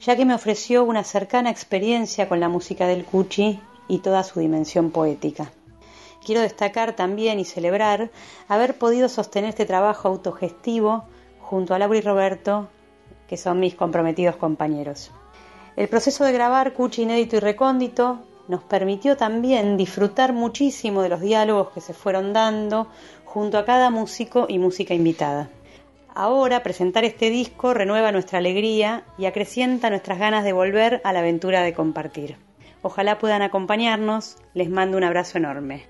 ya 0.00 0.16
que 0.16 0.24
me 0.24 0.34
ofreció 0.34 0.84
una 0.84 1.04
cercana 1.04 1.50
experiencia 1.50 2.28
con 2.28 2.40
la 2.40 2.48
música 2.48 2.86
del 2.86 3.04
Cuchi 3.04 3.60
y 3.86 3.98
toda 3.98 4.22
su 4.22 4.40
dimensión 4.40 4.90
poética. 4.90 5.52
Quiero 6.24 6.40
destacar 6.40 6.96
también 6.96 7.38
y 7.38 7.44
celebrar 7.44 8.10
haber 8.48 8.78
podido 8.78 9.08
sostener 9.08 9.50
este 9.50 9.66
trabajo 9.66 10.08
autogestivo 10.08 11.04
junto 11.40 11.74
a 11.74 11.78
Laura 11.78 11.98
y 11.98 12.00
Roberto, 12.00 12.68
que 13.28 13.36
son 13.36 13.60
mis 13.60 13.74
comprometidos 13.74 14.36
compañeros. 14.36 15.12
El 15.76 15.88
proceso 15.88 16.24
de 16.24 16.32
grabar 16.32 16.72
Cuchi 16.72 17.02
inédito 17.02 17.36
y 17.36 17.40
recóndito 17.40 18.20
nos 18.48 18.62
permitió 18.62 19.16
también 19.16 19.76
disfrutar 19.76 20.32
muchísimo 20.32 21.02
de 21.02 21.08
los 21.08 21.20
diálogos 21.20 21.70
que 21.70 21.80
se 21.80 21.94
fueron 21.94 22.32
dando 22.32 22.88
junto 23.36 23.58
a 23.58 23.66
cada 23.66 23.90
músico 23.90 24.46
y 24.48 24.58
música 24.58 24.94
invitada. 24.94 25.50
Ahora 26.14 26.62
presentar 26.62 27.04
este 27.04 27.28
disco 27.28 27.74
renueva 27.74 28.10
nuestra 28.10 28.38
alegría 28.38 29.04
y 29.18 29.26
acrecienta 29.26 29.90
nuestras 29.90 30.18
ganas 30.18 30.42
de 30.42 30.54
volver 30.54 31.02
a 31.04 31.12
la 31.12 31.18
aventura 31.18 31.60
de 31.60 31.74
compartir. 31.74 32.38
Ojalá 32.80 33.18
puedan 33.18 33.42
acompañarnos, 33.42 34.36
les 34.54 34.70
mando 34.70 34.96
un 34.96 35.04
abrazo 35.04 35.36
enorme. 35.36 35.84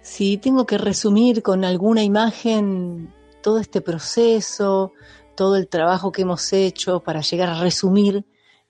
Si 0.00 0.38
tengo 0.38 0.64
que 0.64 0.78
resumir 0.78 1.42
con 1.42 1.66
alguna 1.66 2.02
imagen 2.02 3.12
todo 3.42 3.58
este 3.58 3.82
proceso, 3.82 4.94
todo 5.34 5.56
el 5.56 5.68
trabajo 5.68 6.12
que 6.12 6.22
hemos 6.22 6.50
hecho 6.54 7.00
para 7.00 7.20
llegar 7.20 7.50
a 7.50 7.60
resumir 7.60 8.24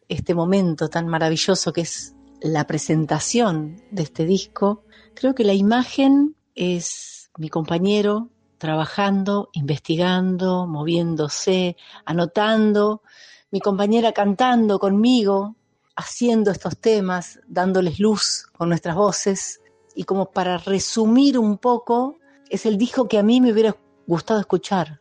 este 0.08 0.35
momento 0.35 0.88
tan 0.88 1.06
maravilloso 1.06 1.73
que 1.73 1.82
es 1.82 2.16
la 2.40 2.66
presentación 2.66 3.80
de 3.92 4.02
este 4.02 4.26
disco, 4.26 4.82
creo 5.14 5.37
que 5.37 5.44
la 5.44 5.54
imagen 5.54 6.35
es 6.56 7.17
mi 7.38 7.49
compañero 7.49 8.28
trabajando, 8.58 9.49
investigando, 9.52 10.67
moviéndose, 10.67 11.76
anotando, 12.04 13.02
mi 13.50 13.60
compañera 13.60 14.12
cantando 14.12 14.78
conmigo, 14.78 15.56
haciendo 15.97 16.50
estos 16.50 16.76
temas, 16.78 17.41
dándoles 17.47 17.99
luz 18.00 18.47
con 18.56 18.69
nuestras 18.69 18.97
voces. 18.97 19.60
Y 19.95 20.04
como 20.04 20.30
para 20.30 20.58
resumir 20.58 21.39
un 21.39 21.58
poco, 21.58 22.17
es 22.50 22.67
el 22.67 22.76
disco 22.76 23.08
que 23.08 23.19
a 23.19 23.23
mí 23.23 23.41
me 23.41 23.52
hubiera 23.52 23.76
gustado 24.06 24.41
escuchar. 24.41 25.00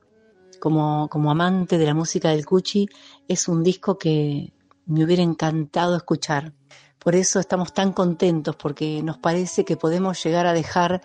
Como, 0.60 1.08
como 1.10 1.30
amante 1.30 1.78
de 1.78 1.86
la 1.86 1.94
música 1.94 2.30
del 2.30 2.46
Cuchi, 2.46 2.88
es 3.28 3.48
un 3.48 3.64
disco 3.64 3.98
que 3.98 4.54
me 4.86 5.04
hubiera 5.04 5.22
encantado 5.22 5.96
escuchar. 5.96 6.54
Por 6.98 7.16
eso 7.16 7.40
estamos 7.40 7.74
tan 7.74 7.94
contentos, 7.94 8.56
porque 8.56 9.04
nos 9.04 9.18
parece 9.18 9.66
que 9.66 9.78
podemos 9.78 10.24
llegar 10.24 10.48
a 10.48 10.54
dejar 10.54 11.02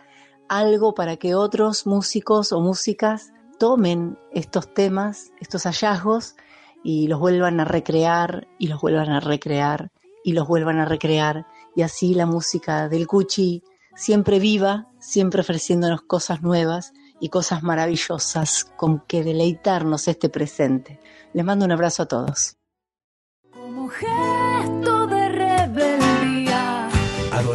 algo 0.49 0.95
para 0.95 1.17
que 1.17 1.35
otros 1.35 1.87
músicos 1.87 2.53
o 2.53 2.61
músicas 2.61 3.33
tomen 3.59 4.19
estos 4.33 4.73
temas, 4.75 5.33
estos 5.41 5.65
hallazgos, 5.65 6.37
y 6.85 7.07
los 7.07 7.21
vuelvan 7.21 7.61
a 7.61 7.65
recrear, 7.65 8.49
y 8.59 8.67
los 8.67 8.81
vuelvan 8.81 9.11
a 9.11 9.21
recrear, 9.21 9.93
y 10.25 10.33
los 10.33 10.49
vuelvan 10.49 10.79
a 10.79 10.85
recrear. 10.85 11.47
Y 11.77 11.83
así 11.83 12.15
la 12.15 12.27
música 12.27 12.89
del 12.89 13.07
Cuchi 13.07 13.63
siempre 13.95 14.39
viva, 14.39 14.89
siempre 14.99 15.43
ofreciéndonos 15.43 16.03
cosas 16.03 16.43
nuevas 16.43 16.93
y 17.21 17.29
cosas 17.29 17.63
maravillosas 17.63 18.65
con 18.77 19.01
que 19.07 19.23
deleitarnos 19.23 20.09
este 20.09 20.29
presente. 20.29 20.99
Les 21.33 21.45
mando 21.45 21.65
un 21.65 21.73
abrazo 21.73 22.03
a 22.03 22.07
todos. 22.07 22.57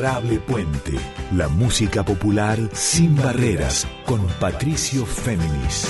Adorable 0.07 0.39
Puente, 0.39 0.93
la 1.35 1.49
música 1.49 2.01
popular 2.01 2.57
sin 2.71 3.13
barreras, 3.17 3.85
con 4.05 4.25
Patricio 4.39 5.05
Féminis. 5.05 5.85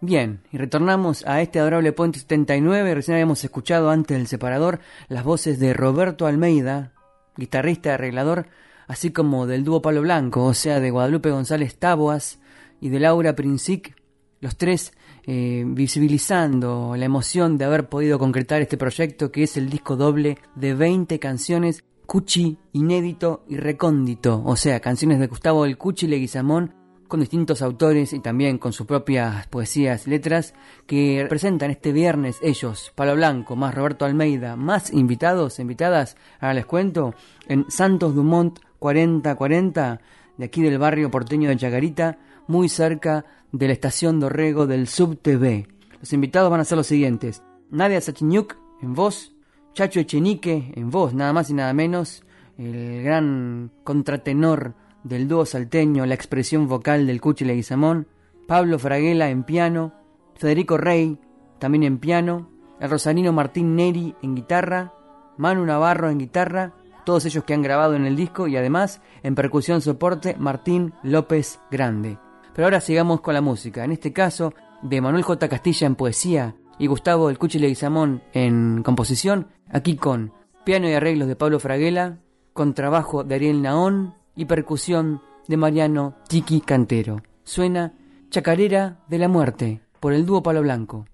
Bien, 0.00 0.40
y 0.52 0.58
retornamos 0.58 1.26
a 1.26 1.40
este 1.40 1.58
adorable 1.58 1.90
Puente 1.90 2.20
79. 2.20 2.94
Recién 2.94 3.16
habíamos 3.16 3.42
escuchado 3.42 3.90
antes 3.90 4.16
del 4.16 4.28
separador 4.28 4.78
las 5.08 5.24
voces 5.24 5.58
de 5.58 5.74
Roberto 5.74 6.28
Almeida, 6.28 6.92
guitarrista 7.36 7.88
y 7.88 7.92
arreglador, 7.92 8.46
así 8.86 9.10
como 9.10 9.48
del 9.48 9.64
dúo 9.64 9.82
Palo 9.82 10.02
Blanco, 10.02 10.44
o 10.44 10.54
sea, 10.54 10.78
de 10.78 10.92
Guadalupe 10.92 11.30
González 11.30 11.76
Taboas 11.76 12.38
y 12.80 12.88
de 12.88 13.00
Laura 13.00 13.34
Princic, 13.34 13.96
los 14.40 14.56
tres 14.56 14.92
eh, 15.26 15.64
visibilizando 15.66 16.94
la 16.96 17.04
emoción 17.04 17.56
de 17.56 17.64
haber 17.64 17.88
podido 17.88 18.18
concretar 18.18 18.60
este 18.60 18.76
proyecto 18.76 19.32
que 19.32 19.44
es 19.44 19.56
el 19.56 19.70
disco 19.70 19.96
doble 19.96 20.38
de 20.54 20.74
20 20.74 21.18
canciones 21.18 21.84
Cuchi, 22.06 22.58
inédito 22.72 23.44
y 23.48 23.56
recóndito, 23.56 24.42
o 24.44 24.56
sea, 24.56 24.80
canciones 24.80 25.18
de 25.18 25.26
Gustavo 25.26 25.64
del 25.64 25.78
Cuchi 25.78 26.06
Leguizamón 26.06 26.74
con 27.08 27.20
distintos 27.20 27.62
autores 27.62 28.12
y 28.12 28.20
también 28.20 28.58
con 28.58 28.72
sus 28.72 28.86
propias 28.86 29.46
poesías 29.46 30.06
y 30.06 30.10
letras 30.10 30.54
que 30.86 31.24
presentan 31.28 31.70
este 31.70 31.92
viernes 31.92 32.38
ellos, 32.42 32.92
Palo 32.94 33.14
Blanco, 33.14 33.56
más 33.56 33.74
Roberto 33.74 34.04
Almeida, 34.04 34.56
más 34.56 34.92
invitados, 34.92 35.58
invitadas, 35.58 36.16
ahora 36.40 36.54
les 36.54 36.66
cuento, 36.66 37.14
en 37.46 37.70
Santos 37.70 38.14
Dumont 38.14 38.58
4040, 38.78 40.00
de 40.36 40.44
aquí 40.44 40.62
del 40.62 40.78
barrio 40.78 41.10
porteño 41.10 41.48
de 41.48 41.56
Chacarita, 41.56 42.18
muy 42.46 42.68
cerca 42.68 43.24
de 43.52 43.66
la 43.66 43.72
estación 43.72 44.20
Dorrego 44.20 44.66
del 44.66 44.88
Sub 44.88 45.20
TV. 45.20 45.68
Los 46.00 46.12
invitados 46.12 46.50
van 46.50 46.60
a 46.60 46.64
ser 46.64 46.78
los 46.78 46.86
siguientes: 46.86 47.42
Nadia 47.70 48.00
Sachiñuk 48.00 48.56
en 48.82 48.94
voz, 48.94 49.34
Chacho 49.72 50.00
Echenique 50.00 50.72
en 50.76 50.90
voz, 50.90 51.14
nada 51.14 51.32
más 51.32 51.50
y 51.50 51.54
nada 51.54 51.72
menos, 51.72 52.24
el 52.58 53.02
gran 53.02 53.70
contratenor 53.82 54.74
del 55.02 55.28
dúo 55.28 55.46
salteño, 55.46 56.06
la 56.06 56.14
expresión 56.14 56.68
vocal 56.68 57.06
del 57.06 57.20
Cuchi 57.20 57.44
Leguizamón, 57.44 58.08
Pablo 58.46 58.78
Fraguela 58.78 59.30
en 59.30 59.44
piano, 59.44 59.92
Federico 60.36 60.76
Rey 60.76 61.18
también 61.58 61.84
en 61.84 61.98
piano, 61.98 62.50
el 62.80 62.90
rosarino 62.90 63.32
Martín 63.32 63.76
Neri 63.76 64.14
en 64.22 64.34
guitarra, 64.34 64.92
Manu 65.36 65.64
Navarro 65.64 66.10
en 66.10 66.18
guitarra, 66.18 66.74
todos 67.04 67.24
ellos 67.24 67.44
que 67.44 67.54
han 67.54 67.62
grabado 67.62 67.94
en 67.94 68.06
el 68.06 68.16
disco 68.16 68.46
y 68.46 68.56
además 68.56 69.00
en 69.22 69.34
percusión 69.34 69.80
soporte 69.80 70.36
Martín 70.38 70.94
López 71.02 71.60
Grande. 71.70 72.18
Pero 72.54 72.66
ahora 72.66 72.80
sigamos 72.80 73.20
con 73.20 73.34
la 73.34 73.40
música, 73.40 73.84
en 73.84 73.92
este 73.92 74.12
caso 74.12 74.54
de 74.82 75.00
Manuel 75.00 75.24
J. 75.24 75.48
Castilla 75.48 75.86
en 75.86 75.96
poesía 75.96 76.54
y 76.78 76.86
Gustavo 76.86 77.28
del 77.28 77.38
Cuchi 77.38 77.58
Leguizamón 77.58 78.22
en 78.32 78.82
composición, 78.82 79.48
aquí 79.70 79.96
con 79.96 80.32
piano 80.64 80.88
y 80.88 80.92
arreglos 80.92 81.28
de 81.28 81.36
Pablo 81.36 81.58
Fraguela, 81.58 82.18
con 82.52 82.74
trabajo 82.74 83.24
de 83.24 83.34
Ariel 83.34 83.60
Naón 83.60 84.14
y 84.36 84.44
percusión 84.44 85.20
de 85.48 85.56
Mariano 85.56 86.14
Tiki 86.28 86.60
Cantero. 86.60 87.22
Suena 87.42 87.94
Chacarera 88.30 89.00
de 89.08 89.18
la 89.18 89.28
Muerte 89.28 89.80
por 90.00 90.12
el 90.12 90.24
dúo 90.24 90.42
Palo 90.42 90.62
Blanco. 90.62 91.06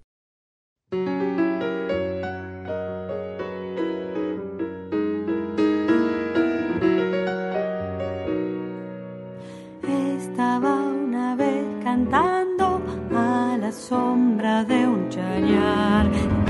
sombra 13.91 14.63
de 14.63 14.87
un 14.87 15.09
chañar 15.09 16.05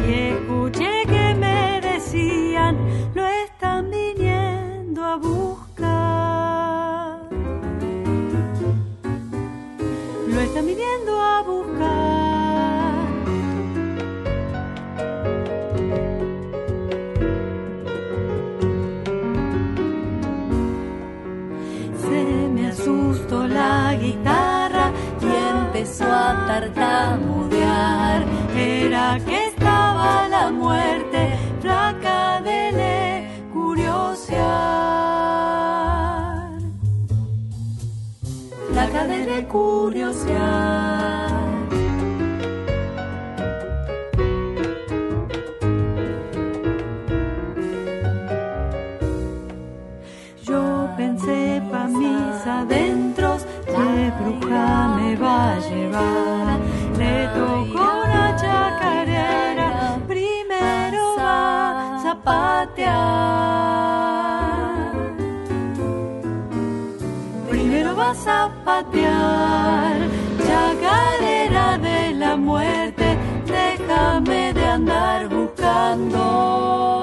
y 0.08 0.14
escuché 0.34 0.92
que 1.08 1.34
me 1.44 1.82
decían 1.82 2.78
lo 3.16 3.26
están 3.26 3.90
viniendo 3.90 5.04
a 5.04 5.16
buscar 5.16 6.02
lo 10.28 10.40
están 10.40 10.66
viniendo 10.68 11.12
a 11.20 11.42
buscar. 11.42 13.02
Se 22.04 22.22
me 22.54 22.68
asustó 22.68 23.48
la 23.48 23.96
guitarra 23.96 24.92
y 25.22 25.30
empezó 25.56 26.06
a 26.06 26.46
tardar 26.46 27.21
Flaca 39.52 39.92
de 39.92 40.00
le 40.00 41.01
zapatear, 68.42 69.98
chacarera 70.46 71.78
de 71.78 72.14
la 72.14 72.36
muerte, 72.36 73.18
déjame 73.46 74.54
de 74.54 74.66
andar 74.66 75.30
buscando. 75.30 77.01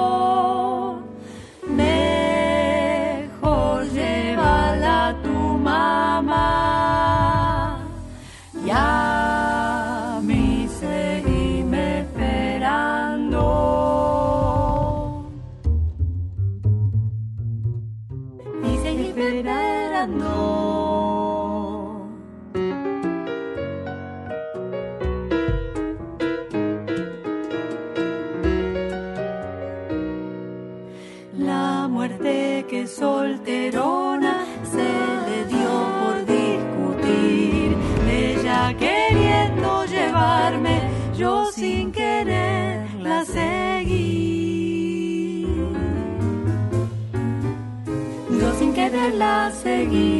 La 49.11 49.51
seguí. 49.51 50.18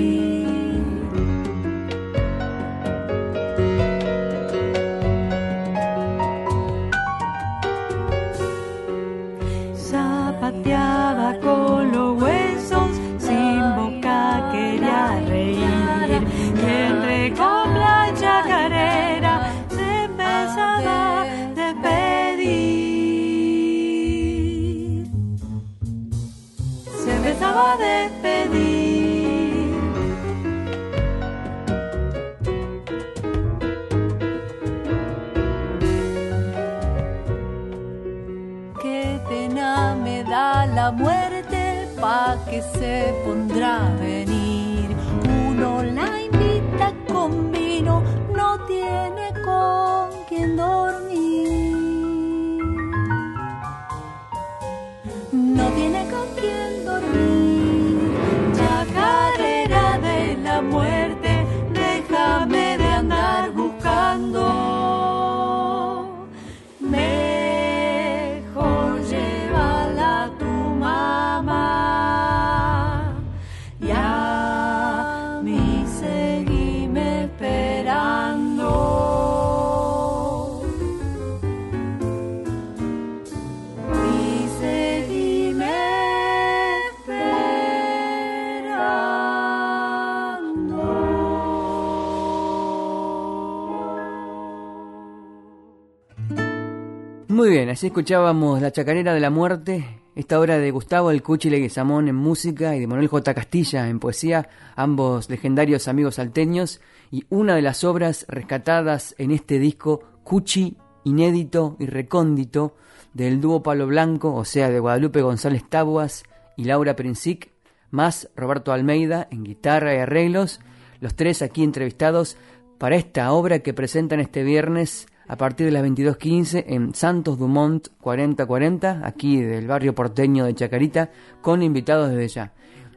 Así 97.79 97.87
escuchábamos 97.87 98.61
La 98.61 98.73
Chacarera 98.73 99.13
de 99.13 99.21
la 99.21 99.29
Muerte, 99.29 100.01
esta 100.13 100.37
obra 100.37 100.57
de 100.57 100.69
Gustavo 100.69 101.11
El 101.11 101.23
Cuchi 101.23 101.49
Leguizamón 101.49 102.09
en 102.09 102.15
música 102.15 102.75
y 102.75 102.81
de 102.81 102.87
Manuel 102.87 103.07
J. 103.07 103.33
Castilla 103.33 103.87
en 103.87 104.01
poesía, 104.01 104.49
ambos 104.75 105.29
legendarios 105.29 105.87
amigos 105.87 106.15
salteños, 106.15 106.81
y 107.09 107.23
una 107.29 107.55
de 107.55 107.61
las 107.61 107.85
obras 107.85 108.25
rescatadas 108.27 109.15
en 109.17 109.31
este 109.31 109.59
disco 109.59 110.03
Cuchi, 110.25 110.75
inédito 111.05 111.77
y 111.79 111.85
recóndito, 111.85 112.75
del 113.13 113.39
dúo 113.39 113.63
Palo 113.63 113.87
Blanco, 113.87 114.35
o 114.35 114.43
sea, 114.43 114.69
de 114.69 114.81
Guadalupe 114.81 115.21
González 115.21 115.63
Tabuas 115.69 116.23
y 116.57 116.65
Laura 116.65 116.97
Princic, 116.97 117.49
más 117.91 118.29
Roberto 118.35 118.73
Almeida 118.73 119.29
en 119.31 119.45
guitarra 119.45 119.95
y 119.95 119.99
arreglos, 119.99 120.59
los 120.99 121.15
tres 121.15 121.41
aquí 121.41 121.63
entrevistados 121.63 122.35
para 122.77 122.97
esta 122.97 123.31
obra 123.31 123.59
que 123.59 123.73
presentan 123.73 124.19
este 124.19 124.43
viernes 124.43 125.07
a 125.29 125.37
partir 125.37 125.67
de 125.67 125.71
las 125.71 125.83
22.15 125.83 126.65
en 126.67 126.95
Santos 126.95 127.37
Dumont 127.37 127.87
4040, 128.01 129.01
aquí 129.05 129.39
del 129.39 129.67
barrio 129.67 129.93
porteño 129.93 130.45
de 130.45 130.55
Chacarita, 130.55 131.11
con 131.41 131.61
invitados 131.61 132.09
desde 132.09 132.27
ya. 132.27 132.53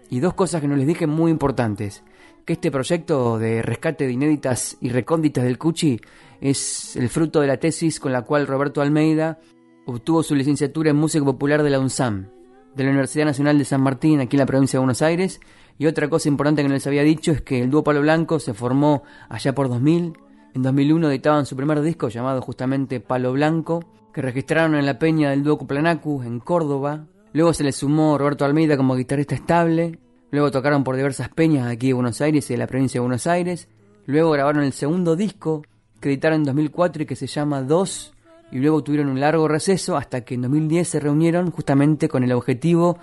Y 0.08 0.20
dos 0.20 0.32
cosas 0.32 0.62
que 0.62 0.66
no 0.66 0.74
les 0.74 0.86
dije 0.86 1.06
muy 1.06 1.30
importantes, 1.30 2.02
que 2.46 2.54
este 2.54 2.70
proyecto 2.70 3.38
de 3.38 3.60
rescate 3.60 4.06
de 4.06 4.12
inéditas 4.12 4.78
y 4.80 4.88
recónditas 4.88 5.44
del 5.44 5.58
Cuchi 5.58 6.00
es 6.40 6.96
el 6.96 7.10
fruto 7.10 7.42
de 7.42 7.48
la 7.48 7.58
tesis 7.58 8.00
con 8.00 8.12
la 8.12 8.22
cual 8.22 8.46
Roberto 8.46 8.80
Almeida 8.80 9.38
obtuvo 9.84 10.22
su 10.22 10.34
licenciatura 10.34 10.88
en 10.88 10.96
música 10.96 11.26
popular 11.26 11.62
de 11.62 11.68
la 11.68 11.80
UNSAM, 11.80 12.28
de 12.74 12.84
la 12.84 12.90
Universidad 12.90 13.26
Nacional 13.26 13.58
de 13.58 13.66
San 13.66 13.82
Martín, 13.82 14.20
aquí 14.20 14.36
en 14.36 14.40
la 14.40 14.46
provincia 14.46 14.78
de 14.78 14.80
Buenos 14.80 15.02
Aires. 15.02 15.38
Y 15.76 15.84
otra 15.84 16.08
cosa 16.08 16.30
importante 16.30 16.62
que 16.62 16.68
no 16.68 16.74
les 16.74 16.86
había 16.86 17.02
dicho 17.02 17.30
es 17.30 17.42
que 17.42 17.60
el 17.60 17.68
dúo 17.68 17.84
Palo 17.84 18.00
Blanco 18.00 18.40
se 18.40 18.54
formó 18.54 19.02
allá 19.28 19.54
por 19.54 19.68
2000. 19.68 20.14
En 20.54 20.62
2001 20.62 21.08
editaban 21.08 21.46
su 21.46 21.56
primer 21.56 21.80
disco 21.80 22.10
llamado 22.10 22.42
justamente 22.42 23.00
Palo 23.00 23.32
Blanco, 23.32 23.82
que 24.12 24.20
registraron 24.20 24.74
en 24.74 24.84
la 24.84 24.98
peña 24.98 25.30
del 25.30 25.42
dúo 25.42 25.56
Cuplanacu, 25.56 26.22
en 26.22 26.40
Córdoba. 26.40 27.06
Luego 27.32 27.54
se 27.54 27.64
le 27.64 27.72
sumó 27.72 28.18
Roberto 28.18 28.44
Almeida 28.44 28.76
como 28.76 28.94
guitarrista 28.94 29.34
estable. 29.34 29.98
Luego 30.30 30.50
tocaron 30.50 30.84
por 30.84 30.96
diversas 30.96 31.30
peñas 31.30 31.68
aquí 31.68 31.88
de 31.88 31.92
Buenos 31.94 32.20
Aires 32.20 32.50
y 32.50 32.52
de 32.52 32.58
la 32.58 32.66
provincia 32.66 32.98
de 32.98 33.06
Buenos 33.06 33.26
Aires. 33.26 33.68
Luego 34.04 34.30
grabaron 34.32 34.62
el 34.62 34.74
segundo 34.74 35.16
disco 35.16 35.62
que 36.00 36.10
editaron 36.10 36.40
en 36.40 36.44
2004 36.44 37.04
y 37.04 37.06
que 37.06 37.16
se 37.16 37.26
llama 37.26 37.62
Dos. 37.62 38.12
Y 38.50 38.58
luego 38.58 38.84
tuvieron 38.84 39.08
un 39.08 39.20
largo 39.20 39.48
receso 39.48 39.96
hasta 39.96 40.20
que 40.20 40.34
en 40.34 40.42
2010 40.42 40.86
se 40.86 41.00
reunieron 41.00 41.50
justamente 41.50 42.08
con 42.08 42.24
el 42.24 42.32
objetivo 42.32 42.98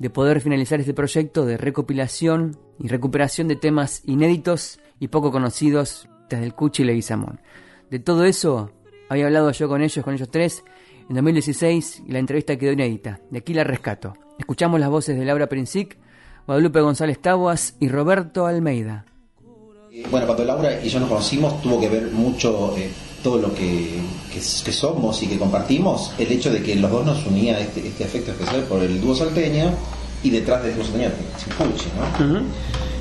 de 0.00 0.10
poder 0.10 0.40
finalizar 0.40 0.80
este 0.80 0.94
proyecto 0.94 1.46
de 1.46 1.58
recopilación 1.58 2.58
y 2.80 2.88
recuperación 2.88 3.46
de 3.46 3.54
temas 3.54 4.02
inéditos 4.04 4.80
y 4.98 5.08
poco 5.08 5.30
conocidos 5.30 6.08
desde 6.28 6.44
el 6.44 6.54
Cuchi 6.54 6.82
y 6.82 6.86
Leguizamón. 6.86 7.40
De 7.90 7.98
todo 7.98 8.24
eso 8.24 8.70
había 9.08 9.26
hablado 9.26 9.50
yo 9.52 9.68
con 9.68 9.82
ellos, 9.82 10.04
con 10.04 10.14
ellos 10.14 10.28
tres, 10.30 10.64
en 11.08 11.14
2016 11.14 12.02
y 12.06 12.12
la 12.12 12.18
entrevista 12.18 12.56
quedó 12.56 12.72
inédita. 12.72 13.20
De 13.30 13.38
aquí 13.38 13.54
la 13.54 13.64
rescato. 13.64 14.14
Escuchamos 14.38 14.78
las 14.78 14.90
voces 14.90 15.18
de 15.18 15.24
Laura 15.24 15.48
Princic, 15.48 15.96
Guadalupe 16.46 16.80
González 16.80 17.20
Taboas 17.20 17.74
y 17.80 17.88
Roberto 17.88 18.46
Almeida. 18.46 19.04
Bueno, 20.10 20.26
cuando 20.26 20.44
Laura 20.44 20.84
y 20.84 20.88
yo 20.88 21.00
nos 21.00 21.08
conocimos 21.08 21.60
tuvo 21.62 21.80
que 21.80 21.88
ver 21.88 22.10
mucho 22.12 22.76
eh, 22.76 22.90
todo 23.22 23.38
lo 23.38 23.54
que, 23.54 24.00
que, 24.32 24.38
que 24.38 24.72
somos 24.72 25.22
y 25.22 25.26
que 25.26 25.38
compartimos, 25.38 26.12
el 26.18 26.30
hecho 26.30 26.52
de 26.52 26.62
que 26.62 26.76
los 26.76 26.90
dos 26.90 27.04
nos 27.04 27.26
unía 27.26 27.58
este, 27.58 27.86
este 27.86 28.04
afecto 28.04 28.30
especial 28.30 28.62
por 28.64 28.82
el 28.82 29.00
dúo 29.00 29.14
salteño 29.14 29.72
y 30.22 30.30
detrás 30.30 30.62
del 30.62 30.76
dúo 30.76 30.84
salteño 30.84 31.10
Simpucci, 31.36 31.88
¿no? 31.96 32.42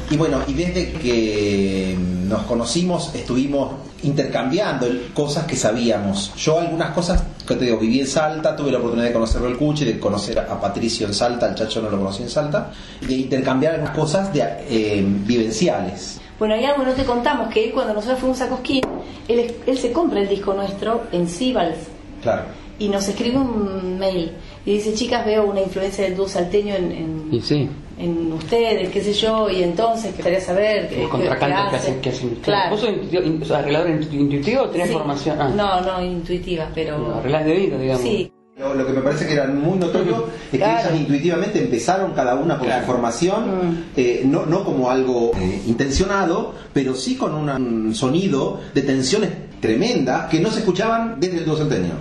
Y 0.10 0.16
bueno, 0.16 0.40
y 0.48 0.54
desde 0.54 0.94
que 0.94 1.98
nos 2.28 2.44
conocimos 2.44 3.14
estuvimos 3.14 3.72
intercambiando 4.04 4.88
cosas 5.14 5.46
que 5.46 5.56
sabíamos. 5.56 6.34
Yo 6.36 6.60
algunas 6.60 6.92
cosas, 6.92 7.24
que 7.46 7.56
te 7.56 7.66
digo, 7.66 7.78
viví 7.78 8.00
en 8.00 8.08
Salta, 8.08 8.56
tuve 8.56 8.72
la 8.72 8.78
oportunidad 8.78 9.08
de 9.08 9.14
conocerlo 9.14 9.50
el 9.50 9.58
Cuchi, 9.58 9.84
de 9.84 10.00
conocer 10.00 10.40
a 10.40 10.62
Patricio 10.62 11.08
en 11.08 11.14
Salta, 11.14 11.50
el 11.50 11.56
Chacho 11.56 11.82
no 11.82 11.90
lo 11.90 11.98
conocí 11.98 12.24
en 12.24 12.30
Salta, 12.30 12.72
de 13.02 13.14
intercambiar 13.14 13.74
algunas 13.74 13.96
cosas 13.96 14.34
de, 14.34 14.42
eh, 14.70 15.04
vivenciales. 15.06 16.22
Bueno, 16.40 16.54
hay 16.54 16.64
algo 16.66 16.84
que 16.84 16.90
no 16.92 16.96
te 16.96 17.04
contamos, 17.04 17.50
que 17.50 17.66
él 17.66 17.72
cuando 17.74 17.94
nosotros 17.94 18.20
fuimos 18.20 18.40
a 18.42 18.48
Cosquín, 18.48 18.84
él, 19.28 19.56
él 19.66 19.78
se 19.78 19.92
compra 19.92 20.22
el 20.22 20.30
disco 20.30 20.54
nuestro 20.54 21.04
en 21.12 21.28
Sibals. 21.28 21.78
Claro. 22.22 22.44
Y 22.80 22.90
nos 22.90 23.08
escribe 23.08 23.38
un 23.38 23.98
mail 23.98 24.32
y 24.66 24.74
dice, 24.74 24.94
chicas, 24.94 25.26
veo 25.26 25.50
una 25.50 25.62
influencia 25.62 26.04
del 26.04 26.16
dúo 26.16 26.28
salteño 26.30 26.76
en, 26.76 26.92
en, 26.92 27.30
Y 27.32 27.42
sí. 27.42 27.68
En 28.00 28.32
ustedes, 28.34 28.90
qué 28.90 29.02
sé 29.02 29.14
yo, 29.14 29.50
y 29.50 29.64
entonces 29.64 30.14
quería 30.16 30.40
saber 30.42 30.88
qué, 30.90 31.04
El 31.04 31.10
contracanto 31.10 31.70
que 31.72 31.76
hacen. 31.78 32.02
Que 32.02 32.10
hacen 32.10 32.30
Claro. 32.42 32.72
¿Vos 32.72 32.82
sos 32.82 32.90
intuitivo- 32.90 33.24
in- 33.26 33.40
sos 33.44 33.58
arreglador 33.58 33.90
intu- 33.90 34.14
intuitivo 34.14 34.62
o 34.64 34.70
tenés 34.70 34.88
Sí. 34.88 34.94
formación? 34.94 35.38
Ah, 35.42 35.50
No, 35.56 35.82
no, 35.82 36.04
intuitiva, 36.04 36.70
pero... 36.76 37.16
arreglás 37.16 37.46
de 37.46 37.52
oído, 37.52 37.80
digamos. 37.80 38.02
Sí, 38.04 38.32
Lo, 38.60 38.74
lo 38.74 38.88
que 38.88 38.94
me 38.94 39.02
parece 39.02 39.28
que 39.28 39.34
era 39.34 39.46
muy 39.46 39.78
notorio 39.78 40.26
es 40.46 40.50
que 40.52 40.58
Claro. 40.58 40.90
ellas 40.90 41.00
intuitivamente 41.02 41.60
empezaron 41.60 42.14
cada 42.14 42.34
una 42.34 42.58
con 42.58 42.66
Claro. 42.66 42.86
su 42.86 42.92
formación, 42.92 43.86
eh, 43.96 44.24
no, 44.26 44.48
no 44.48 44.64
como 44.64 44.90
algo 44.90 45.32
eh, 45.40 45.62
intencionado, 45.68 46.56
pero 46.74 46.96
sí 46.96 47.16
con 47.18 47.36
una- 47.36 47.56
un 47.58 47.94
sonido 47.94 48.60
de 48.74 48.82
tensiones 48.82 49.30
tremendas 49.62 50.28
que 50.30 50.40
no 50.40 50.50
se 50.50 50.60
escuchaban 50.60 51.20
desde 51.20 51.38
el 51.38 51.46
salteño. 51.46 51.94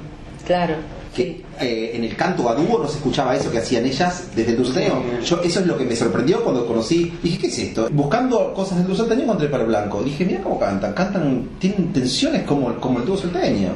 claro. 0.47 0.75
Que 1.17 1.43
eh, 1.59 1.93
en 1.95 2.05
el 2.05 2.15
canto 2.15 2.49
a 2.51 2.55
dúo 2.55 2.79
no 2.79 2.87
se 2.87 2.99
escuchaba 2.99 3.35
eso 3.35 3.51
que 3.51 3.59
hacían 3.59 3.87
ellas 3.87 4.29
desde 4.37 4.51
el 4.51 4.59
dulceño. 4.59 5.03
Yo 5.25 5.41
eso 5.43 5.61
es 5.61 5.67
lo 5.67 5.79
que 5.79 5.85
me 5.85 5.97
sorprendió 5.97 6.45
cuando 6.45 6.67
conocí. 6.67 7.11
Dije, 7.23 7.39
¿qué 7.39 7.47
es 7.47 7.59
esto? 7.59 7.89
Buscando 7.91 8.53
cosas 8.53 8.87
del 8.87 8.95
salteño 8.95 9.23
encontré 9.23 9.49
Palo 9.49 9.67
Blanco. 9.67 10.03
Dije, 10.03 10.27
mira 10.27 10.43
cómo 10.43 10.61
cantan. 10.61 10.93
Cantan, 10.93 11.49
tienen 11.59 11.91
tensiones 11.93 12.43
como, 12.43 12.75
como 12.77 12.99
el 12.99 13.07
dúo 13.07 13.17
salteño. 13.17 13.71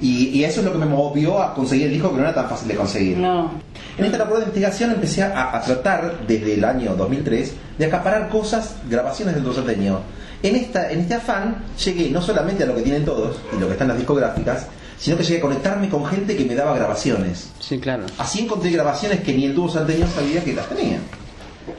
Y, 0.00 0.28
y 0.28 0.44
eso 0.44 0.60
es 0.60 0.66
lo 0.66 0.72
que 0.72 0.78
me 0.78 0.86
movió 0.86 1.42
a 1.42 1.54
conseguir 1.54 1.86
el 1.86 1.94
disco 1.94 2.10
que 2.10 2.18
no 2.18 2.22
era 2.22 2.34
tan 2.34 2.48
fácil 2.48 2.68
de 2.68 2.74
conseguir. 2.76 3.18
No. 3.18 3.50
En 3.98 4.04
esta 4.04 4.18
labor 4.18 4.36
de 4.36 4.44
investigación 4.44 4.92
empecé 4.92 5.22
a, 5.24 5.56
a 5.56 5.60
tratar, 5.62 6.20
desde 6.26 6.54
el 6.54 6.64
año 6.64 6.94
2003, 6.94 7.52
de 7.78 7.84
acaparar 7.84 8.28
cosas, 8.28 8.76
grabaciones 8.88 9.34
del 9.34 9.52
salteño. 9.52 10.00
En, 10.42 10.54
esta, 10.54 10.92
en 10.92 11.00
este 11.00 11.14
afán 11.14 11.64
llegué 11.84 12.10
no 12.10 12.22
solamente 12.22 12.62
a 12.62 12.66
lo 12.66 12.76
que 12.76 12.82
tienen 12.82 13.04
todos 13.04 13.38
y 13.56 13.58
lo 13.58 13.66
que 13.66 13.72
está 13.72 13.84
en 13.84 13.88
las 13.88 13.96
discográficas, 13.98 14.66
sino 14.98 15.16
que 15.16 15.22
llegué 15.24 15.38
a 15.38 15.42
conectarme 15.42 15.88
con 15.88 16.04
gente 16.06 16.36
que 16.36 16.44
me 16.44 16.54
daba 16.54 16.74
grabaciones. 16.76 17.50
Sí, 17.60 17.78
claro. 17.78 18.04
Así 18.18 18.40
encontré 18.40 18.70
grabaciones 18.70 19.20
que 19.20 19.34
ni 19.34 19.44
el 19.44 19.54
dúo 19.54 19.68
salteño 19.68 20.06
sabía 20.08 20.42
que 20.42 20.52
las 20.54 20.68
tenía. 20.68 20.98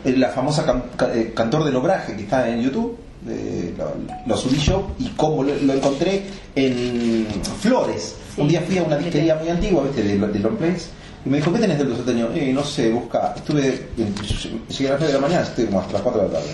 Eh, 0.05 0.15
La 0.17 0.29
famosa 0.29 0.65
can- 0.65 0.83
ca- 0.95 1.13
eh, 1.13 1.31
Cantor 1.35 1.63
del 1.63 1.75
Obraje 1.77 2.15
que 2.15 2.23
está 2.23 2.49
en 2.49 2.61
YouTube, 2.61 2.97
eh, 3.27 3.73
lo, 3.77 3.93
lo 4.25 4.37
subí 4.37 4.57
yo 4.57 4.91
y 4.99 5.07
como 5.09 5.43
lo, 5.43 5.55
lo 5.55 5.73
encontré 5.73 6.23
en 6.55 7.25
Flores. 7.61 8.15
Sí. 8.35 8.41
Un 8.41 8.47
día 8.49 8.61
fui 8.61 8.77
a 8.77 8.83
una 8.83 8.97
disquería 8.97 9.35
muy 9.35 9.49
antigua, 9.49 9.83
¿viste? 9.83 10.03
De, 10.03 10.17
de 10.17 10.39
long 10.39 10.55
plays, 10.57 10.89
y 11.25 11.29
me 11.29 11.37
dijo, 11.37 11.51
¿qué 11.51 11.59
tenés 11.59 11.77
del 11.79 11.87
dúo 11.87 11.95
salteño? 11.97 12.29
Eh, 12.35 12.51
no 12.53 12.63
sé, 12.63 12.89
busca. 12.91 13.33
Estuve, 13.35 13.87
llegué 13.97 14.87
a 14.87 14.91
las 14.91 14.99
9 14.99 15.07
de 15.07 15.13
la 15.13 15.19
mañana, 15.19 15.41
estuve 15.43 15.65
como 15.67 15.79
hasta 15.81 15.93
las 15.93 16.01
4 16.03 16.21
de 16.21 16.27
la 16.27 16.33
tarde. 16.33 16.49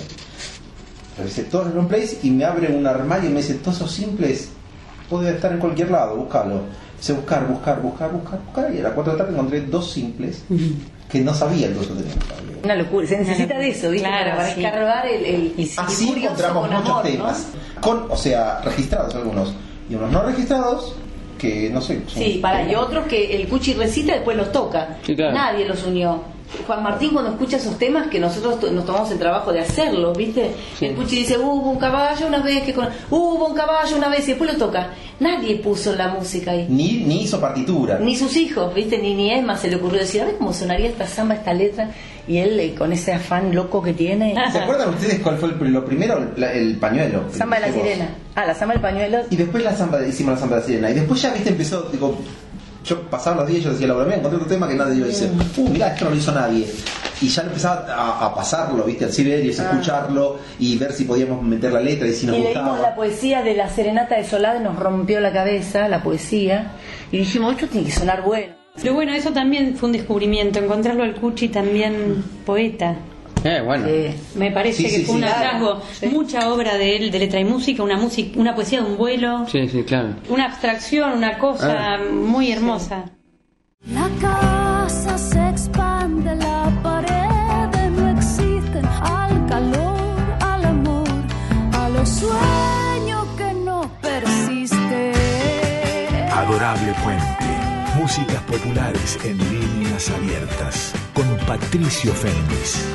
Revisé 1.17 1.43
todos 1.43 1.65
los 1.67 1.75
long 1.75 1.87
plays 1.87 2.17
y 2.23 2.31
me 2.31 2.43
abre 2.45 2.73
un 2.75 2.87
armario 2.87 3.29
y 3.29 3.33
me 3.33 3.41
dice, 3.41 3.55
todos 3.55 3.77
esos 3.77 3.91
simples 3.91 4.49
puede 5.09 5.31
estar 5.31 5.51
en 5.51 5.59
cualquier 5.59 5.91
lado, 5.91 6.15
búscalo. 6.17 6.61
Dice 6.97 7.13
buscar, 7.13 7.45
buscar, 7.47 7.81
buscar, 7.81 8.11
buscar, 8.11 8.39
buscar. 8.45 8.73
Y 8.73 8.79
a 8.79 8.83
las 8.83 8.93
4 8.93 9.11
de 9.13 9.17
la 9.17 9.23
tarde 9.25 9.37
encontré 9.37 9.61
dos 9.61 9.91
simples 9.91 10.43
que 11.09 11.19
no 11.19 11.33
sabía 11.33 11.67
el 11.67 11.73
dúo 11.73 11.83
tenía. 11.83 12.13
Una 12.63 12.75
locura. 12.75 13.05
Se 13.07 13.17
necesita 13.17 13.57
de 13.57 13.69
eso, 13.69 13.89
¿viste? 13.89 14.07
Claro, 14.07 14.37
para 14.37 14.53
sí. 14.53 14.63
escarbar 14.63 15.07
el, 15.07 15.25
el, 15.25 15.53
el 15.57 15.69
Así 15.77 16.13
encontramos 16.15 16.67
con 16.67 16.75
muchos 16.75 16.89
amor, 16.89 17.03
¿no? 17.05 17.11
temas. 17.11 17.47
Con, 17.81 18.05
o 18.09 18.15
sea, 18.15 18.61
registrados 18.61 19.13
algunos. 19.15 19.53
Y 19.89 19.95
unos 19.95 20.11
no 20.11 20.23
registrados 20.23 20.95
que 21.37 21.69
no 21.69 21.81
sé. 21.81 22.01
Sí, 22.07 22.39
para, 22.41 22.65
y 22.71 22.73
otros 22.73 23.05
que 23.07 23.35
el 23.35 23.49
Cuchi 23.49 23.73
recita 23.73 24.13
y 24.13 24.15
después 24.15 24.37
los 24.37 24.51
toca. 24.53 24.97
Sí, 25.05 25.13
claro. 25.13 25.33
Nadie 25.33 25.67
los 25.67 25.83
unió. 25.83 26.21
Juan 26.67 26.83
Martín 26.83 27.11
cuando 27.11 27.31
escucha 27.31 27.57
esos 27.57 27.77
temas 27.79 28.07
que 28.07 28.19
nosotros 28.19 28.71
nos 28.71 28.85
tomamos 28.85 29.09
el 29.11 29.17
trabajo 29.19 29.51
de 29.51 29.59
hacerlos, 29.61 30.15
¿viste? 30.17 30.51
Sí. 30.77 30.85
El 30.85 30.95
Cuchi 30.95 31.17
dice, 31.17 31.37
hubo 31.37 31.71
un 31.71 31.79
caballo 31.79 32.27
una 32.27 32.39
vez 32.39 32.63
que 32.63 32.73
con... 32.73 32.87
hubo 33.09 33.47
un 33.47 33.55
caballo 33.55 33.97
una 33.97 34.09
vez 34.09 34.23
y 34.27 34.31
después 34.31 34.51
lo 34.53 34.57
toca. 34.59 34.89
Nadie 35.19 35.55
puso 35.57 35.95
la 35.95 36.09
música 36.09 36.51
ahí. 36.51 36.67
Ni, 36.69 37.03
ni 37.05 37.23
hizo 37.23 37.39
partitura. 37.41 37.97
Ni 37.99 38.15
sus 38.15 38.35
hijos, 38.37 38.73
¿viste? 38.73 38.97
Ni, 38.97 39.13
ni 39.15 39.31
Emma 39.31 39.57
se 39.57 39.67
le 39.69 39.77
ocurrió 39.77 39.99
decir, 40.01 40.21
a 40.21 40.25
ver 40.25 40.35
cómo 40.37 40.53
sonaría 40.53 40.89
esta 40.89 41.07
samba, 41.07 41.35
esta 41.35 41.53
letra. 41.53 41.89
Y 42.27 42.37
él 42.37 42.59
eh, 42.59 42.73
con 42.75 42.93
ese 42.93 43.13
afán 43.13 43.53
loco 43.53 43.81
que 43.81 43.93
tiene. 43.93 44.33
¿Se 44.51 44.59
acuerdan 44.59 44.89
ustedes 44.89 45.19
cuál 45.19 45.37
fue 45.37 45.49
el, 45.49 45.71
lo 45.73 45.83
primero? 45.85 46.31
La- 46.37 46.53
el 46.53 46.77
pañuelo. 46.77 47.23
Samba 47.31 47.59
de 47.59 47.67
la 47.67 47.73
sirena. 47.73 48.09
Ah, 48.35 48.45
la 48.45 48.53
samba 48.55 48.73
del 48.75 48.81
pañuelo. 48.81 49.19
Y 49.29 49.35
después 49.35 49.63
la 49.63 49.75
samba, 49.75 50.05
hicimos 50.05 50.35
la 50.35 50.39
samba 50.39 50.55
de 50.57 50.61
la 50.61 50.67
sirena. 50.67 50.89
Y 50.91 50.93
después 50.93 51.21
ya, 51.21 51.31
viste, 51.33 51.49
empezó, 51.49 51.83
digo, 51.91 52.17
yo 52.83 53.01
pasaba 53.09 53.37
los 53.37 53.47
días 53.47 53.61
y 53.61 53.63
yo 53.63 53.71
decía, 53.71 53.87
Laura, 53.87 54.05
mira, 54.05 54.17
encontré 54.17 54.37
otro 54.37 54.49
tema 54.49 54.67
que 54.67 54.75
nadie 54.75 54.97
iba 54.97 55.05
a 55.05 55.09
decir, 55.09 55.29
uh, 55.57 55.69
mirá, 55.69 55.87
esto 55.93 56.05
no 56.05 56.11
lo 56.11 56.17
hizo 56.17 56.31
nadie. 56.31 56.67
Y 57.21 57.27
ya 57.29 57.43
empezaba 57.43 57.85
a, 57.93 58.25
a 58.25 58.35
pasarlo, 58.35 58.83
viste, 58.83 59.05
al 59.05 59.11
Siberius, 59.13 59.59
a 59.59 59.69
escucharlo 59.71 60.37
y 60.59 60.77
ver 60.77 60.91
si 60.91 61.05
podíamos 61.05 61.41
meter 61.41 61.71
la 61.71 61.79
letra 61.79 62.07
y 62.07 62.13
si 62.13 62.25
nos 62.25 62.35
Ah. 62.35 62.39
y 62.39 62.41
leímos 62.43 62.63
gustaba. 62.65 62.89
la 62.89 62.95
poesía 62.95 63.41
de 63.41 63.55
la 63.55 63.69
serenata 63.69 64.15
de 64.15 64.25
Solade, 64.25 64.59
nos 64.59 64.77
rompió 64.77 65.21
la 65.21 65.31
cabeza 65.31 65.87
la 65.87 66.03
poesía. 66.03 66.71
Y 67.11 67.19
dijimos, 67.19 67.53
esto 67.53 67.67
tiene 67.67 67.87
que 67.87 67.93
sonar 67.93 68.23
bueno. 68.23 68.53
Pero 68.81 68.95
bueno, 68.95 69.13
eso 69.13 69.31
también 69.31 69.75
fue 69.77 69.87
un 69.89 69.93
descubrimiento, 69.93 70.59
encontrarlo 70.59 71.03
al 71.03 71.13
Cuchi 71.15 71.47
también 71.49 72.23
poeta. 72.45 72.95
Eh, 73.49 73.61
bueno. 73.61 73.85
Eh, 73.87 74.15
Me 74.35 74.51
parece 74.51 74.77
Sí, 74.77 74.83
que 74.83 74.89
sí, 74.89 74.95
fue 75.05 75.15
sí. 75.15 75.21
un 75.21 75.27
hallazgo, 75.27 75.81
Sí. 75.99 76.05
mucha 76.07 76.51
obra 76.53 76.77
de 76.77 76.95
él, 76.95 77.11
de 77.11 77.19
letra 77.19 77.39
y 77.39 77.45
música, 77.45 77.83
una 77.83 77.97
música, 77.97 78.39
una 78.39 78.55
poesía 78.55 78.81
de 78.81 78.85
un 78.89 78.97
vuelo, 78.97 79.45
Sí, 79.51 79.67
sí, 79.67 79.83
claro. 79.83 80.09
una 80.29 80.45
abstracción, 80.45 81.11
una 81.17 81.37
cosa 81.37 81.95
Ah. 81.95 81.97
muy 82.11 82.51
hermosa. 82.51 83.05
La 83.91 84.07
casa 84.21 85.17
se 85.17 85.49
expande, 85.49 86.33
la 86.37 86.71
pared 86.81 87.89
no 87.89 88.09
existe 88.17 88.79
al 89.01 89.45
calor, 89.47 89.97
al 90.39 90.65
amor, 90.65 91.07
a 91.73 91.89
los 91.89 92.07
sueños 92.07 93.25
que 93.37 93.53
no 93.53 93.91
persiste. 94.01 95.11
Adorable 96.31 96.93
Puente. 97.03 97.23
Músicas 97.99 98.41
populares 98.43 99.19
en 99.23 99.37
líneas 99.37 100.09
abiertas. 100.09 100.93
Con 101.13 101.27
Patricio 101.45 102.11
Fénix. 102.13 102.87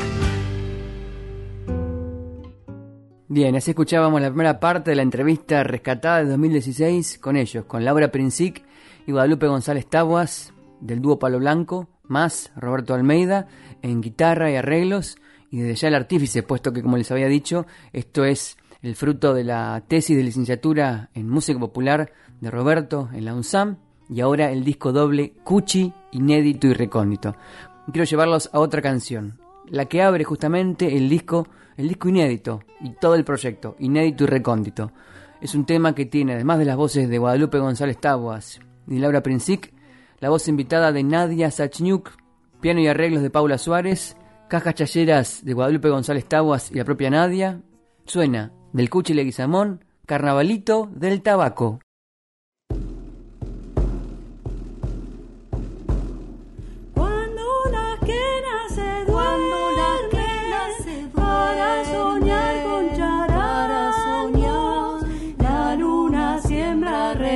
Bien, 3.31 3.55
así 3.57 3.73
escuchábamos 3.73 4.23
la 4.23 4.31
primera 4.31 4.59
parte 4.59 4.91
de 4.91 4.97
la 4.97 5.03
entrevista 5.03 5.63
rescatada 5.63 6.25
de 6.25 6.31
2016 6.31 7.19
con 7.19 7.37
ellos, 7.37 7.67
con 7.67 7.85
Laura 7.85 8.11
Princic 8.11 8.65
y 9.07 9.13
Guadalupe 9.13 9.47
González 9.47 9.87
Taguas 9.87 10.55
del 10.81 11.03
dúo 11.03 11.19
Palo 11.19 11.39
Blanco, 11.39 11.89
más 12.05 12.51
Roberto 12.57 12.95
Almeida 12.95 13.47
en 13.83 14.01
guitarra 14.01 14.51
y 14.51 14.57
arreglos, 14.57 15.19
y 15.51 15.59
desde 15.59 15.75
ya 15.75 15.89
el 15.89 15.97
artífice, 15.97 16.43
puesto 16.43 16.73
que 16.73 16.83
como 16.83 16.97
les 16.97 17.11
había 17.11 17.27
dicho, 17.27 17.67
esto 17.93 18.25
es 18.25 18.57
el 18.81 18.97
fruto 18.97 19.35
de 19.35 19.45
la 19.45 19.85
tesis 19.87 20.17
de 20.17 20.23
licenciatura 20.23 21.11
en 21.13 21.29
música 21.29 21.61
popular 21.61 22.11
de 22.41 22.51
Roberto 22.51 23.11
en 23.13 23.27
la 23.27 23.35
UNSAM, 23.35 23.77
y 24.09 24.23
ahora 24.23 24.51
el 24.51 24.65
disco 24.65 24.91
doble 24.91 25.35
Cuchi, 25.45 25.93
inédito 26.13 26.67
y 26.67 26.73
recóndito. 26.73 27.37
Quiero 27.93 28.05
llevarlos 28.05 28.49
a 28.55 28.61
otra 28.61 28.81
canción, 28.81 29.39
la 29.67 29.85
que 29.85 30.01
abre 30.01 30.25
justamente 30.25 30.97
el 30.97 31.11
disco, 31.11 31.47
el 31.79 31.89
disco 31.89 32.09
inédito 32.09 32.61
y 32.81 32.91
todo 32.91 33.15
el 33.15 33.25
proyecto, 33.25 33.77
inédito 33.79 34.25
y 34.25 34.27
recóndito. 34.27 34.93
Es 35.41 35.55
un 35.55 35.65
tema 35.65 35.95
que 35.95 36.05
tiene, 36.05 36.35
además 36.35 36.59
de 36.59 36.65
las 36.65 36.77
voces 36.77 37.09
de 37.09 37.19
Guadalupe 37.19 37.59
González 37.59 37.99
Taboas 37.99 38.61
y 38.89 38.99
Laura 38.99 39.23
Princic, 39.23 39.73
la 40.19 40.29
voz 40.29 40.49
invitada 40.49 40.91
de 40.91 41.05
Nadia 41.05 41.51
Sachniuk, 41.53 42.11
piano 42.61 42.81
y 42.81 42.89
arreglos 42.89 43.23
de 43.23 43.31
Paula 43.31 43.57
Suárez, 43.57 44.17
cajas 44.49 44.75
chayeras 44.75 45.45
de 45.45 45.55
Guadalupe 45.55 45.89
González 45.89 46.27
Taboas 46.27 46.73
y 46.73 46.75
la 46.75 46.85
propia 46.85 47.11
Nadia, 47.11 47.63
suena 48.05 48.53
del 48.73 48.91
Cuchi 48.91 49.15
Leguizamón, 49.15 49.85
Carnavalito 50.05 50.91
del 50.93 51.23
Tabaco. 51.23 51.79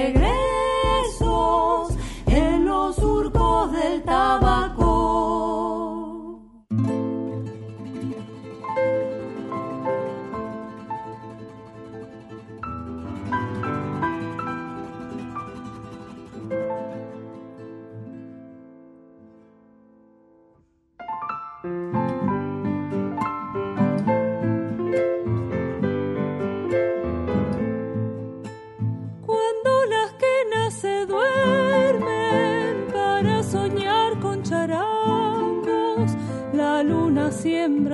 Regresos 0.03 1.95
en 2.27 2.65
los 2.65 2.97
surcos 2.97 3.71
del 3.73 4.03
tabaco. 4.03 4.52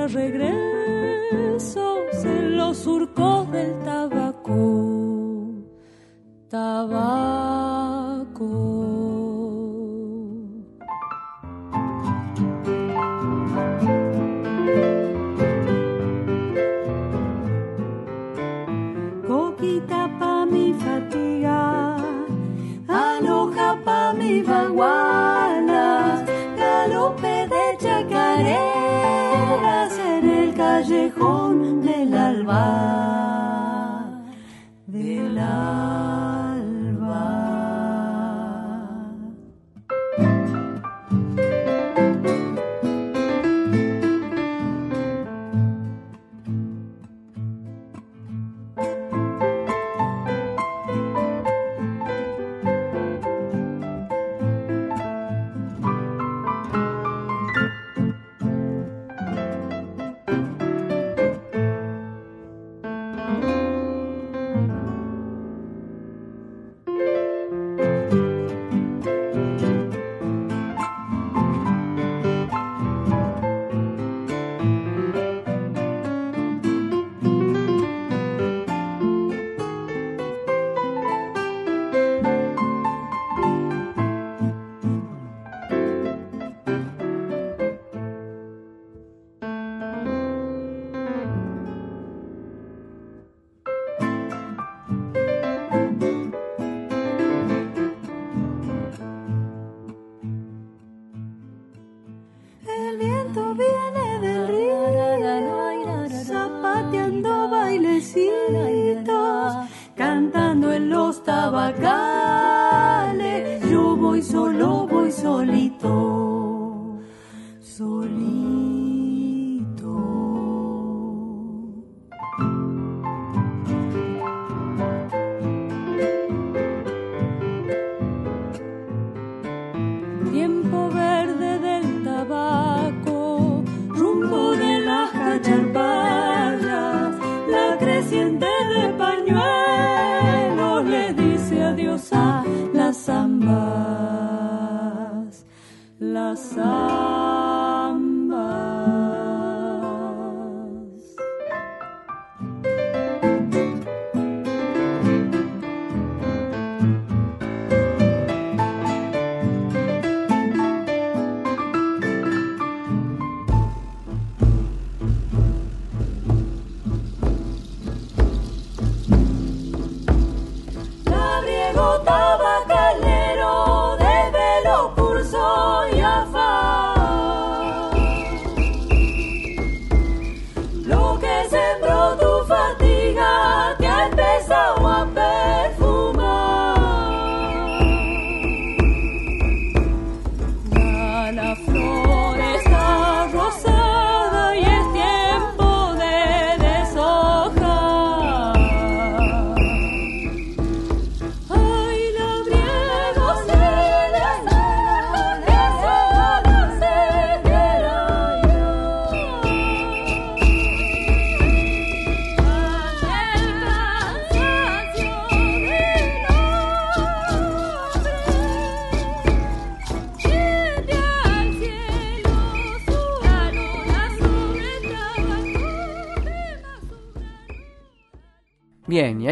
Regresos 0.07 1.77
en 1.77 1.88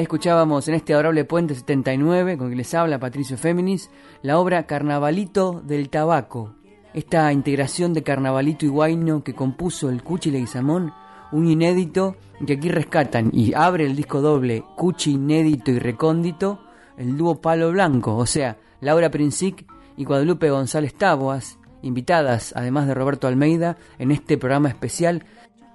escuchábamos 0.06 0.68
en 0.68 0.74
este 0.74 0.94
adorable 0.94 1.24
puente 1.24 1.56
79, 1.56 2.38
con 2.38 2.48
que 2.48 2.54
les 2.54 2.72
habla 2.74 3.00
Patricio 3.00 3.36
Féminis, 3.36 3.90
la 4.22 4.38
obra 4.38 4.64
Carnavalito 4.64 5.60
del 5.66 5.88
Tabaco. 5.88 6.54
Esta 6.94 7.32
integración 7.32 7.92
de 7.92 8.04
Carnavalito 8.04 8.64
y 8.64 8.68
Guayno 8.68 9.24
que 9.24 9.34
compuso 9.34 9.90
el 9.90 10.04
Cuchi 10.04 10.30
Leguizamón, 10.30 10.92
un 11.32 11.48
inédito 11.48 12.14
que 12.46 12.52
aquí 12.52 12.68
rescatan 12.68 13.30
y 13.32 13.52
abre 13.52 13.84
el 13.84 13.96
disco 13.96 14.20
doble 14.20 14.62
Cuchi 14.76 15.14
Inédito 15.14 15.72
y 15.72 15.80
Recóndito, 15.80 16.60
el 16.96 17.16
dúo 17.16 17.40
Palo 17.40 17.72
Blanco, 17.72 18.16
o 18.16 18.26
sea, 18.26 18.58
Laura 18.80 19.10
Princic 19.10 19.66
y 19.96 20.04
Guadalupe 20.04 20.50
González 20.50 20.94
Taboas, 20.94 21.58
invitadas 21.82 22.52
además 22.54 22.86
de 22.86 22.94
Roberto 22.94 23.26
Almeida 23.26 23.76
en 23.98 24.12
este 24.12 24.38
programa 24.38 24.68
especial 24.68 25.24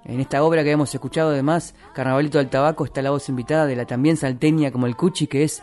en 0.04 0.20
esta 0.20 0.42
obra 0.42 0.64
que 0.64 0.70
hemos 0.72 0.92
escuchado 0.94 1.30
además, 1.30 1.74
Carnavalito 1.94 2.38
del 2.38 2.48
Tabaco, 2.50 2.84
está 2.84 3.02
la 3.02 3.10
voz 3.10 3.28
invitada 3.28 3.66
de 3.66 3.76
la 3.76 3.84
también 3.86 4.16
salteña 4.16 4.70
como 4.72 4.86
el 4.86 4.96
Cuchi, 4.96 5.26
que 5.26 5.44
es 5.44 5.62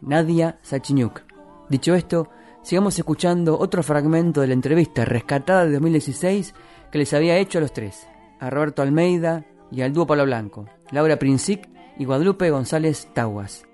Nadia 0.00 0.58
Sachiñuk. 0.62 1.20
Dicho 1.68 1.94
esto, 1.94 2.28
sigamos 2.62 2.98
escuchando 2.98 3.58
otro 3.58 3.82
fragmento 3.82 4.40
de 4.40 4.48
la 4.48 4.54
entrevista 4.54 5.04
rescatada 5.04 5.64
de 5.64 5.72
2016 5.72 6.54
que 6.90 6.98
les 6.98 7.12
había 7.14 7.36
hecho 7.38 7.58
a 7.58 7.60
los 7.60 7.72
tres, 7.72 8.06
a 8.38 8.50
Roberto 8.50 8.82
Almeida 8.82 9.44
y 9.70 9.82
al 9.82 9.92
dúo 9.92 10.06
Palo 10.06 10.24
Blanco, 10.24 10.66
Laura 10.90 11.18
Princic 11.18 11.68
y 11.98 12.04
Guadalupe 12.04 12.50
González 12.50 13.08
Taguas. 13.12 13.64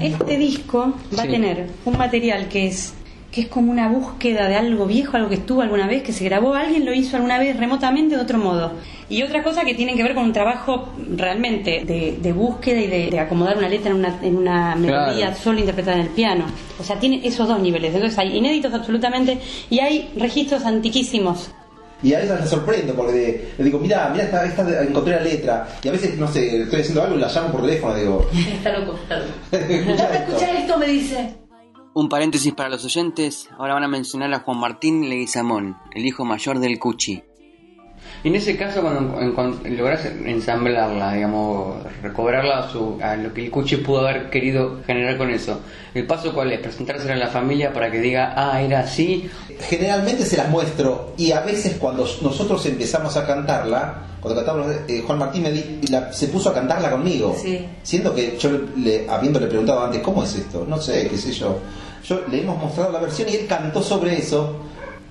Este 0.00 0.36
disco 0.36 0.94
va 1.18 1.22
Sí. 1.22 1.28
a 1.28 1.30
tener 1.30 1.66
un 1.84 1.96
material 1.98 2.48
que 2.48 2.66
es 2.68 2.94
que 3.36 3.42
es 3.42 3.48
como 3.48 3.70
una 3.70 3.86
búsqueda 3.86 4.48
de 4.48 4.56
algo 4.56 4.86
viejo, 4.86 5.18
algo 5.18 5.28
que 5.28 5.34
estuvo 5.34 5.60
alguna 5.60 5.86
vez, 5.86 6.02
que 6.02 6.14
se 6.14 6.24
grabó, 6.24 6.54
alguien 6.54 6.86
lo 6.86 6.94
hizo 6.94 7.16
alguna 7.16 7.38
vez 7.38 7.54
remotamente 7.54 8.16
de 8.16 8.22
otro 8.22 8.38
modo. 8.38 8.72
Y 9.10 9.22
otra 9.22 9.42
cosa 9.42 9.62
que 9.62 9.74
tiene 9.74 9.94
que 9.94 10.02
ver 10.02 10.14
con 10.14 10.24
un 10.24 10.32
trabajo 10.32 10.94
realmente 11.14 11.84
de, 11.84 12.32
búsqueda 12.32 12.80
y 12.80 13.10
de, 13.10 13.20
acomodar 13.20 13.58
una 13.58 13.68
letra 13.68 13.90
en 13.90 13.98
una, 13.98 14.18
en 14.22 14.36
una 14.38 14.74
melodía 14.74 15.34
solo 15.34 15.58
interpretada 15.58 15.98
en 15.98 16.06
el 16.06 16.12
piano. 16.14 16.46
O 16.80 16.82
sea, 16.82 16.98
tiene 16.98 17.20
esos 17.26 17.46
dos 17.46 17.60
niveles. 17.60 17.94
Entonces 17.94 18.18
hay 18.18 18.34
inéditos 18.34 18.72
absolutamente 18.72 19.38
y 19.68 19.80
hay 19.80 20.10
registros 20.16 20.64
antiquísimos. 20.64 21.50
Y 22.02 22.14
a 22.14 22.20
veces 22.20 22.40
me 22.40 22.46
sorprendo 22.46 22.94
porque 22.94 23.48
le 23.58 23.64
digo, 23.64 23.78
mira, 23.78 24.08
mira, 24.12 24.24
esta, 24.24 24.46
esta, 24.46 24.82
encontré 24.82 25.16
la 25.16 25.22
letra. 25.22 25.68
Y 25.82 25.88
a 25.88 25.92
veces, 25.92 26.16
no 26.16 26.26
sé, 26.26 26.62
estoy 26.62 26.80
haciendo 26.80 27.02
algo 27.02 27.18
y 27.18 27.20
la 27.20 27.28
llamo 27.28 27.52
por 27.52 27.60
teléfono. 27.60 27.94
Digo, 27.96 28.26
está 28.32 28.78
loco, 28.78 28.98
está 29.02 29.18
loco. 29.18 29.32
escuchar 29.52 30.56
esto, 30.56 30.78
me 30.78 30.86
dice. 30.86 31.45
Un 31.96 32.10
paréntesis 32.10 32.52
para 32.52 32.68
los 32.68 32.84
oyentes, 32.84 33.48
ahora 33.56 33.72
van 33.72 33.84
a 33.84 33.88
mencionar 33.88 34.30
a 34.34 34.40
Juan 34.40 34.58
Martín 34.58 35.08
Leguizamón, 35.08 35.78
el 35.94 36.04
hijo 36.04 36.26
mayor 36.26 36.58
del 36.58 36.78
Cuchi. 36.78 37.22
Y 38.22 38.28
en 38.28 38.34
ese 38.34 38.54
caso, 38.54 38.82
cuando 38.82 39.18
en, 39.18 39.32
cuando 39.32 39.66
logras 39.66 40.04
ensamblarla, 40.04 41.14
digamos, 41.14 41.76
recobrarla 42.02 42.58
a, 42.58 42.70
su, 42.70 42.98
a, 43.02 43.16
lo 43.16 43.32
que 43.32 43.46
el 43.46 43.50
cuchi 43.50 43.78
pudo 43.78 44.06
haber 44.06 44.28
querido 44.28 44.82
generar 44.84 45.16
con 45.16 45.30
eso, 45.30 45.60
¿el 45.94 46.06
paso 46.06 46.34
cuál 46.34 46.52
es? 46.52 46.60
Presentársela 46.60 47.14
a 47.14 47.16
la 47.16 47.28
familia 47.28 47.72
para 47.72 47.90
que 47.90 47.98
diga, 47.98 48.34
ah, 48.36 48.60
era 48.60 48.80
así. 48.80 49.30
Generalmente 49.58 50.26
se 50.26 50.36
las 50.36 50.50
muestro 50.50 51.14
y 51.16 51.32
a 51.32 51.40
veces 51.40 51.78
cuando 51.78 52.06
nosotros 52.20 52.66
empezamos 52.66 53.16
a 53.16 53.26
cantarla, 53.26 54.02
cuando 54.20 54.44
cantamos, 54.44 54.76
eh, 54.86 55.02
Juan 55.06 55.18
Martín 55.18 55.44
me 55.44 55.52
di, 55.52 55.80
la, 55.88 56.12
se 56.12 56.28
puso 56.28 56.50
a 56.50 56.54
cantarla 56.54 56.90
conmigo, 56.90 57.34
sí. 57.40 57.66
siendo 57.82 58.14
que 58.14 58.36
yo, 58.38 58.50
le, 58.76 59.08
habiéndole 59.08 59.46
preguntado 59.46 59.82
antes, 59.82 60.02
¿cómo 60.02 60.22
es 60.24 60.34
esto? 60.34 60.66
No 60.68 60.78
sé, 60.78 61.08
qué 61.08 61.16
sé 61.16 61.32
yo 61.32 61.58
yo 62.08 62.20
le 62.30 62.42
hemos 62.42 62.60
mostrado 62.60 62.92
la 62.92 63.00
versión 63.00 63.28
y 63.28 63.36
él 63.36 63.46
cantó 63.46 63.82
sobre 63.82 64.18
eso. 64.18 64.56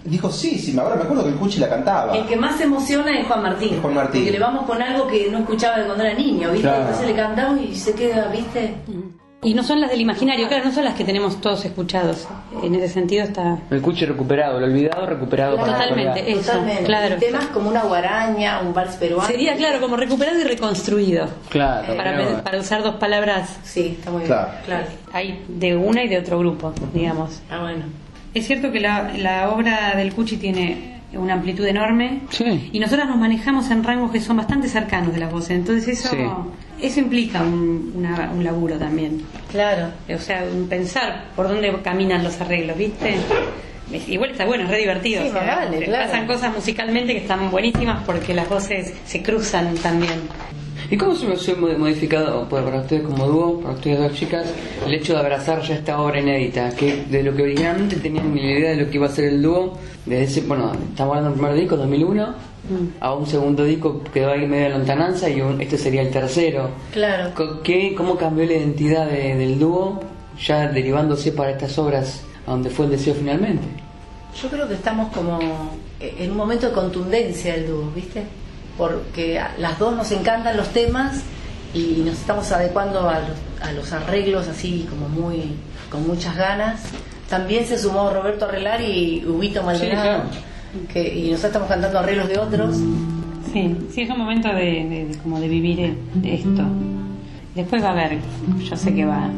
Dijo, 0.04 0.32
sí, 0.32 0.60
sí, 0.60 0.78
ahora 0.78 0.96
me 0.96 1.04
acuerdo 1.04 1.24
que 1.24 1.30
el 1.30 1.36
Cuchi 1.36 1.60
la 1.60 1.68
cantaba. 1.68 2.16
El 2.16 2.28
que 2.28 2.36
más 2.36 2.62
emociona 2.62 3.20
es 3.20 3.28
Juan 3.28 3.42
Martín. 3.42 3.82
Juan 3.82 3.96
Martín. 3.96 4.22
Porque 4.22 4.32
le 4.32 4.40
vamos 4.40 4.66
con 4.66 4.82
algo 4.82 5.08
que 5.08 5.30
no 5.32 5.40
escuchaba 5.40 5.80
de 5.80 5.86
cuando 5.86 6.04
era 6.04 6.14
niño, 6.14 6.52
¿viste? 6.52 6.68
Entonces 6.68 7.08
le 7.08 7.16
cantamos 7.16 7.62
y 7.62 7.76
se 7.76 7.94
queda, 7.94 8.28
¿viste? 8.28 8.76
Mm. 8.88 9.25
Y 9.46 9.54
no 9.54 9.62
son 9.62 9.80
las 9.80 9.92
del 9.92 10.02
imaginario, 10.02 10.48
claro, 10.48 10.66
no 10.66 10.72
son 10.72 10.86
las 10.86 10.96
que 10.96 11.04
tenemos 11.04 11.40
todos 11.40 11.64
escuchados. 11.66 12.28
En 12.64 12.74
ese 12.74 12.90
sentido 12.90 13.24
está. 13.26 13.60
El 13.70 13.80
cuche 13.80 14.08
recuperado, 14.08 14.60
lo 14.60 14.66
olvidado 14.66 15.06
recuperado 15.06 15.56
para 15.56 15.74
Totalmente, 15.74 16.32
eso. 16.32 16.52
Totalmente. 16.52 16.84
Claro. 16.86 17.16
Temas 17.18 17.46
como 17.48 17.70
una 17.70 17.84
guaraña, 17.84 18.62
un 18.62 18.74
vals 18.74 18.96
peruano. 18.96 19.28
Sería, 19.28 19.56
claro, 19.56 19.80
como 19.80 19.98
recuperado 19.98 20.40
y 20.40 20.46
reconstruido. 20.46 21.28
Claro. 21.50 21.96
Para, 21.96 22.16
claro. 22.16 22.44
para 22.44 22.60
usar 22.60 22.82
dos 22.82 22.96
palabras. 22.96 23.60
Sí, 23.64 23.98
está 24.00 24.10
muy 24.10 24.24
bien. 24.24 24.34
Claro. 24.66 24.88
Hay 25.14 25.46
de 25.48 25.76
una 25.76 26.04
y 26.04 26.08
de 26.08 26.18
otro 26.18 26.40
grupo, 26.40 26.74
digamos. 26.92 27.40
Ah, 27.48 27.62
bueno. 27.62 27.86
Es 28.34 28.48
cierto 28.48 28.72
que 28.72 28.80
la, 28.80 29.14
la 29.16 29.52
obra 29.52 29.94
del 29.96 30.12
Cuchi 30.16 30.38
tiene 30.38 30.95
una 31.18 31.34
amplitud 31.34 31.66
enorme. 31.66 32.22
Y 32.72 32.80
nosotras 32.80 33.08
nos 33.08 33.18
manejamos 33.18 33.70
en 33.72 33.84
rangos 33.84 34.12
que 34.12 34.20
son 34.20 34.38
bastante 34.38 34.68
cercanos 34.68 35.14
de 35.14 35.20
las 35.20 35.32
voces. 35.32 35.52
Entonces 35.52 36.00
eso, 36.00 36.54
eso 36.82 37.00
implica 37.00 37.42
un, 37.42 37.94
una, 37.96 38.32
un, 38.32 38.44
laburo 38.44 38.78
también. 38.78 39.22
Claro. 39.52 39.90
O 40.14 40.20
sea, 40.20 40.46
pensar 40.70 41.26
por 41.36 41.48
dónde 41.48 41.74
caminan 41.82 42.24
los 42.24 42.40
arreglos, 42.42 42.78
¿viste? 42.78 43.16
Igual 44.08 44.32
está 44.32 44.46
bueno, 44.46 44.64
es 44.64 44.70
re 44.70 44.80
divertido. 44.80 45.22
Sí, 45.22 45.30
o 45.30 45.34
sea. 45.34 45.70
Pasan 45.92 46.28
cosas 46.28 46.54
musicalmente 46.54 47.14
que 47.14 47.20
están 47.20 47.52
buenísimas 47.52 48.04
porque 48.04 48.34
las 48.34 48.50
voces 48.50 48.94
se 49.06 49.22
cruzan 49.22 49.76
también. 49.76 50.22
¿Y 50.90 50.98
cómo 50.98 51.16
se 51.16 51.52
ha 51.52 51.56
modificado 51.56 52.48
para 52.48 52.82
ustedes 52.82 53.04
como 53.04 53.28
dúo, 53.28 53.60
para 53.62 53.74
ustedes 53.74 54.00
dos 54.00 54.14
chicas, 54.14 54.48
el 54.86 54.94
hecho 54.94 55.14
de 55.14 55.20
abrazar 55.20 55.62
ya 55.62 55.76
esta 55.76 56.00
obra 56.00 56.20
inédita? 56.20 56.70
Que 56.76 57.06
de 57.10 57.24
lo 57.24 57.36
que 57.36 57.44
originalmente 57.44 57.96
tenían 57.96 58.34
ni 58.34 58.42
idea 58.42 58.72
de 58.72 58.78
lo 58.78 58.90
que 58.90 58.98
iba 58.98 59.08
a 59.08 59.10
ser 59.10 59.26
el 59.26 59.42
dúo, 59.42 59.78
desde 60.06 60.24
ese, 60.24 60.42
bueno, 60.42 60.72
estamos 60.90 61.18
hablando 61.18 61.30
del 61.32 61.40
primer 61.40 61.56
disco, 61.56 61.78
2001, 61.78 62.28
mm. 62.28 62.34
a 63.00 63.14
un 63.16 63.26
segundo 63.26 63.64
disco 63.64 64.04
quedó 64.14 64.32
ahí 64.32 64.46
medio 64.46 64.66
de 64.66 64.70
lontananza 64.72 65.30
y 65.30 65.42
un, 65.42 65.60
este 65.60 65.78
sería 65.78 66.04
el 66.04 66.12
tercero. 66.12 66.70
Claro. 66.92 67.32
¿Qué, 67.64 67.96
¿Cómo 67.96 68.16
cambió 68.16 68.46
la 68.46 68.54
identidad 68.54 69.08
del 69.08 69.58
dúo, 69.58 70.02
ya 70.40 70.68
derivándose 70.68 71.32
para 71.32 71.52
estas 71.52 71.78
obras, 71.80 72.22
a 72.46 72.52
donde 72.52 72.70
fue 72.70 72.86
el 72.86 72.92
deseo 72.92 73.16
finalmente? 73.16 73.64
Yo 74.40 74.50
creo 74.50 74.68
que 74.68 74.76
estamos 74.76 75.12
como 75.12 75.40
eh, 76.00 76.14
en 76.20 76.32
un 76.32 76.38
momento 76.38 76.68
de 76.68 76.74
contundencia 76.74 77.54
del 77.54 77.68
dúo, 77.68 77.92
¿viste? 77.96 78.24
porque 78.78 79.42
las 79.58 79.80
dos 79.80 79.96
nos 79.96 80.12
encantan 80.12 80.58
los 80.58 80.70
temas 80.70 81.24
y 81.74 82.04
nos 82.06 82.16
estamos 82.16 82.52
adecuando 82.52 83.10
a 83.10 83.20
los, 83.20 83.68
a 83.68 83.72
los 83.74 83.92
arreglos 83.94 84.48
así 84.48 84.88
como 84.90 85.10
muy 85.10 85.56
con 85.90 86.08
muchas 86.08 86.36
ganas. 86.36 86.82
También 87.30 87.66
se 87.66 87.78
sumó 87.78 88.10
Roberto 88.12 88.46
Arrelar 88.46 88.82
y 88.82 89.24
Huguito 89.26 89.64
Maldonado, 89.64 90.24
que 90.92 91.02
y 91.02 91.32
nosotros 91.32 91.46
estamos 91.46 91.68
cantando 91.68 92.00
arreglos 92.00 92.28
de 92.28 92.38
otros. 92.38 92.78
Sí, 93.52 93.76
sí 93.92 94.02
es 94.02 94.10
un 94.10 94.18
momento 94.18 94.50
de, 94.50 95.08
como 95.24 95.40
de 95.40 95.48
vivir 95.48 95.98
esto. 96.24 96.64
Después 97.56 97.82
va 97.82 97.90
a 97.90 97.92
haber, 97.92 98.20
yo 98.64 98.76
sé 98.76 98.94
que 98.94 99.06
va, 99.06 99.30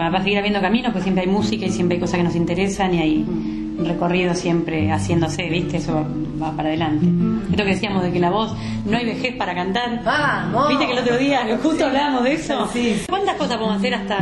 va, 0.00 0.08
va 0.08 0.18
a 0.18 0.22
seguir 0.22 0.38
habiendo 0.38 0.60
caminos, 0.60 0.92
porque 0.92 1.02
siempre 1.02 1.24
hay 1.24 1.30
música 1.30 1.66
y 1.66 1.70
siempre 1.70 1.96
hay 1.96 2.00
cosas 2.00 2.16
que 2.16 2.22
nos 2.24 2.34
interesan 2.34 2.94
y 2.94 2.98
hay 2.98 3.61
recorrido 3.84 4.34
siempre 4.34 4.90
haciéndose, 4.90 5.48
¿viste? 5.48 5.78
Eso 5.78 6.06
va 6.40 6.52
para 6.52 6.68
adelante. 6.68 7.06
Esto 7.50 7.64
que 7.64 7.70
decíamos 7.70 8.02
de 8.02 8.12
que 8.12 8.20
la 8.20 8.30
voz, 8.30 8.54
no 8.84 8.96
hay 8.96 9.06
vejez 9.06 9.36
para 9.36 9.54
cantar. 9.54 10.02
¡Vamos! 10.04 10.68
¿Viste 10.68 10.86
que 10.86 10.92
el 10.92 10.98
otro 10.98 11.18
día 11.18 11.46
justo 11.62 11.78
sí. 11.78 11.82
hablábamos 11.82 12.24
de 12.24 12.32
eso? 12.34 12.68
Sí. 12.72 13.02
¿Cuántas 13.08 13.36
cosas 13.36 13.56
podemos 13.56 13.78
hacer 13.78 13.94
hasta, 13.94 14.18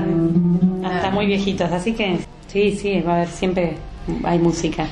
hasta 0.85 1.09
ah. 1.09 1.11
muy 1.13 1.27
viejitos? 1.27 1.71
Así 1.73 1.93
que 1.93 2.19
sí, 2.47 2.73
sí, 2.73 3.01
va 3.01 3.13
a 3.13 3.17
haber 3.17 3.29
siempre, 3.29 3.77
hay 4.25 4.39
música. 4.39 4.87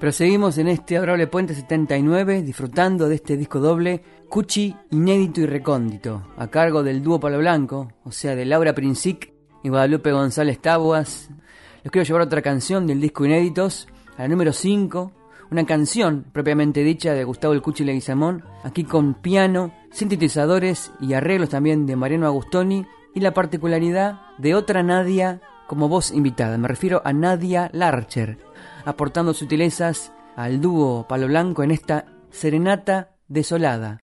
Proseguimos 0.00 0.56
en 0.56 0.68
este 0.68 0.96
Adorable 0.96 1.26
Puente 1.26 1.54
79 1.54 2.42
disfrutando 2.42 3.06
de 3.06 3.16
este 3.16 3.36
disco 3.36 3.60
doble 3.60 4.02
Cuchi 4.30 4.74
Inédito 4.92 5.42
y 5.42 5.46
Recóndito, 5.46 6.22
a 6.38 6.46
cargo 6.46 6.82
del 6.82 7.02
dúo 7.02 7.20
Palo 7.20 7.36
Blanco, 7.36 7.92
o 8.04 8.10
sea 8.10 8.34
de 8.34 8.46
Laura 8.46 8.74
Princic 8.74 9.30
y 9.62 9.68
Guadalupe 9.68 10.10
González 10.10 10.58
Tabuas, 10.58 11.28
los 11.82 11.90
quiero 11.90 12.04
llevar 12.04 12.22
otra 12.22 12.42
canción 12.42 12.86
del 12.86 13.00
disco 13.00 13.24
Inéditos, 13.24 13.88
a 14.16 14.22
la 14.22 14.28
número 14.28 14.52
5, 14.52 15.12
una 15.50 15.64
canción 15.64 16.26
propiamente 16.32 16.84
dicha 16.84 17.14
de 17.14 17.24
Gustavo 17.24 17.54
El 17.54 17.62
Cuchi 17.62 17.84
Leguizamón, 17.84 18.44
aquí 18.62 18.84
con 18.84 19.14
piano, 19.14 19.72
sintetizadores 19.90 20.92
y 21.00 21.14
arreglos 21.14 21.48
también 21.48 21.86
de 21.86 21.96
Mariano 21.96 22.26
Agustoni 22.26 22.86
y 23.14 23.20
la 23.20 23.32
particularidad 23.32 24.20
de 24.38 24.54
otra 24.54 24.82
Nadia 24.82 25.40
como 25.66 25.88
voz 25.88 26.10
invitada, 26.10 26.58
me 26.58 26.68
refiero 26.68 27.00
a 27.04 27.12
Nadia 27.12 27.70
Larcher, 27.72 28.38
aportando 28.84 29.32
sutilezas 29.32 30.12
al 30.36 30.60
dúo 30.60 31.06
Palo 31.08 31.28
Blanco 31.28 31.62
en 31.62 31.70
esta 31.70 32.06
serenata 32.30 33.16
desolada. 33.28 34.00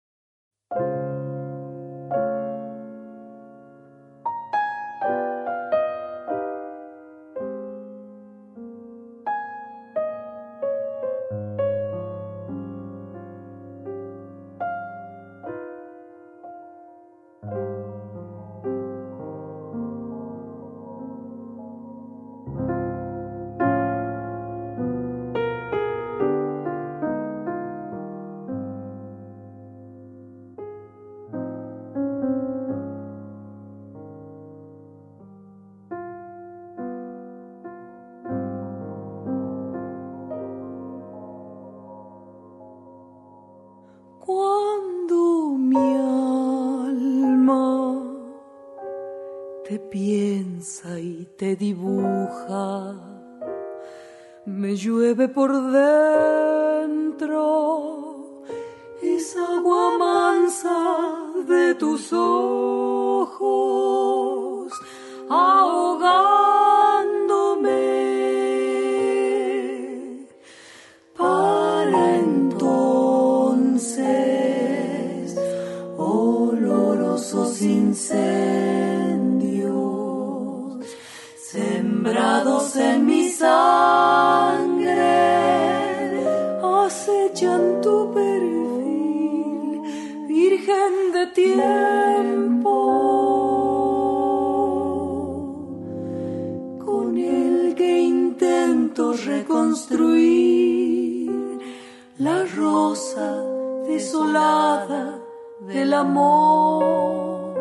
Amor, 106.02 107.54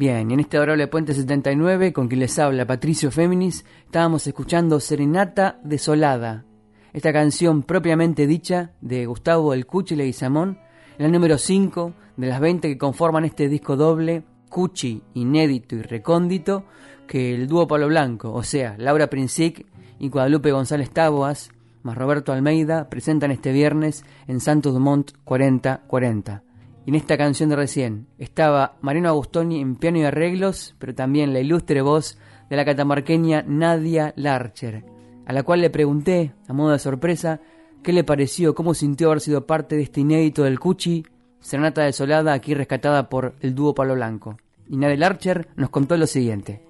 Bien, 0.00 0.30
en 0.30 0.40
este 0.40 0.56
adorable 0.56 0.86
Puente 0.86 1.12
79, 1.12 1.92
con 1.92 2.08
quien 2.08 2.20
les 2.20 2.38
habla 2.38 2.66
Patricio 2.66 3.10
Féminis, 3.10 3.66
estábamos 3.84 4.26
escuchando 4.26 4.80
Serenata 4.80 5.60
Desolada, 5.62 6.46
esta 6.94 7.12
canción 7.12 7.64
propiamente 7.64 8.26
dicha 8.26 8.70
de 8.80 9.04
Gustavo 9.04 9.52
El 9.52 9.66
Cuchi 9.66 9.96
Leguizamón, 9.96 10.58
la 10.96 11.06
número 11.08 11.36
5 11.36 11.92
de 12.16 12.26
las 12.28 12.40
20 12.40 12.68
que 12.68 12.78
conforman 12.78 13.26
este 13.26 13.50
disco 13.50 13.76
doble, 13.76 14.22
Cuchi, 14.48 15.02
inédito 15.12 15.76
y 15.76 15.82
recóndito, 15.82 16.64
que 17.06 17.34
el 17.34 17.46
dúo 17.46 17.68
Palo 17.68 17.86
Blanco, 17.88 18.32
o 18.32 18.42
sea, 18.42 18.76
Laura 18.78 19.10
Princic 19.10 19.66
y 19.98 20.08
Guadalupe 20.08 20.50
González 20.50 20.88
Taboas, 20.88 21.50
más 21.82 21.98
Roberto 21.98 22.32
Almeida, 22.32 22.88
presentan 22.88 23.32
este 23.32 23.52
viernes 23.52 24.06
en 24.26 24.40
Santos 24.40 24.72
Dumont 24.72 25.10
4040. 25.24 26.49
Y 26.86 26.90
en 26.90 26.94
esta 26.94 27.18
canción 27.18 27.50
de 27.50 27.56
recién 27.56 28.06
estaba 28.18 28.76
Mariano 28.80 29.10
Agustoni 29.10 29.60
en 29.60 29.76
piano 29.76 29.98
y 29.98 30.04
arreglos, 30.04 30.74
pero 30.78 30.94
también 30.94 31.32
la 31.32 31.40
ilustre 31.40 31.82
voz 31.82 32.18
de 32.48 32.56
la 32.56 32.64
catamarqueña 32.64 33.44
Nadia 33.46 34.12
Larcher, 34.16 34.84
a 35.26 35.32
la 35.32 35.42
cual 35.42 35.60
le 35.60 35.70
pregunté, 35.70 36.32
a 36.48 36.52
modo 36.52 36.72
de 36.72 36.78
sorpresa, 36.78 37.40
qué 37.82 37.92
le 37.92 38.04
pareció, 38.04 38.54
cómo 38.54 38.74
sintió 38.74 39.08
haber 39.08 39.20
sido 39.20 39.46
parte 39.46 39.76
de 39.76 39.82
este 39.82 40.00
inédito 40.00 40.42
del 40.42 40.58
Cuchi, 40.58 41.04
Serenata 41.40 41.82
Desolada, 41.82 42.32
aquí 42.32 42.54
rescatada 42.54 43.08
por 43.08 43.34
el 43.40 43.54
dúo 43.54 43.74
Palo 43.74 43.94
Blanco. 43.94 44.36
Y 44.68 44.76
Nadia 44.76 44.96
Larcher 44.96 45.48
nos 45.56 45.70
contó 45.70 45.96
lo 45.96 46.06
siguiente. 46.06 46.62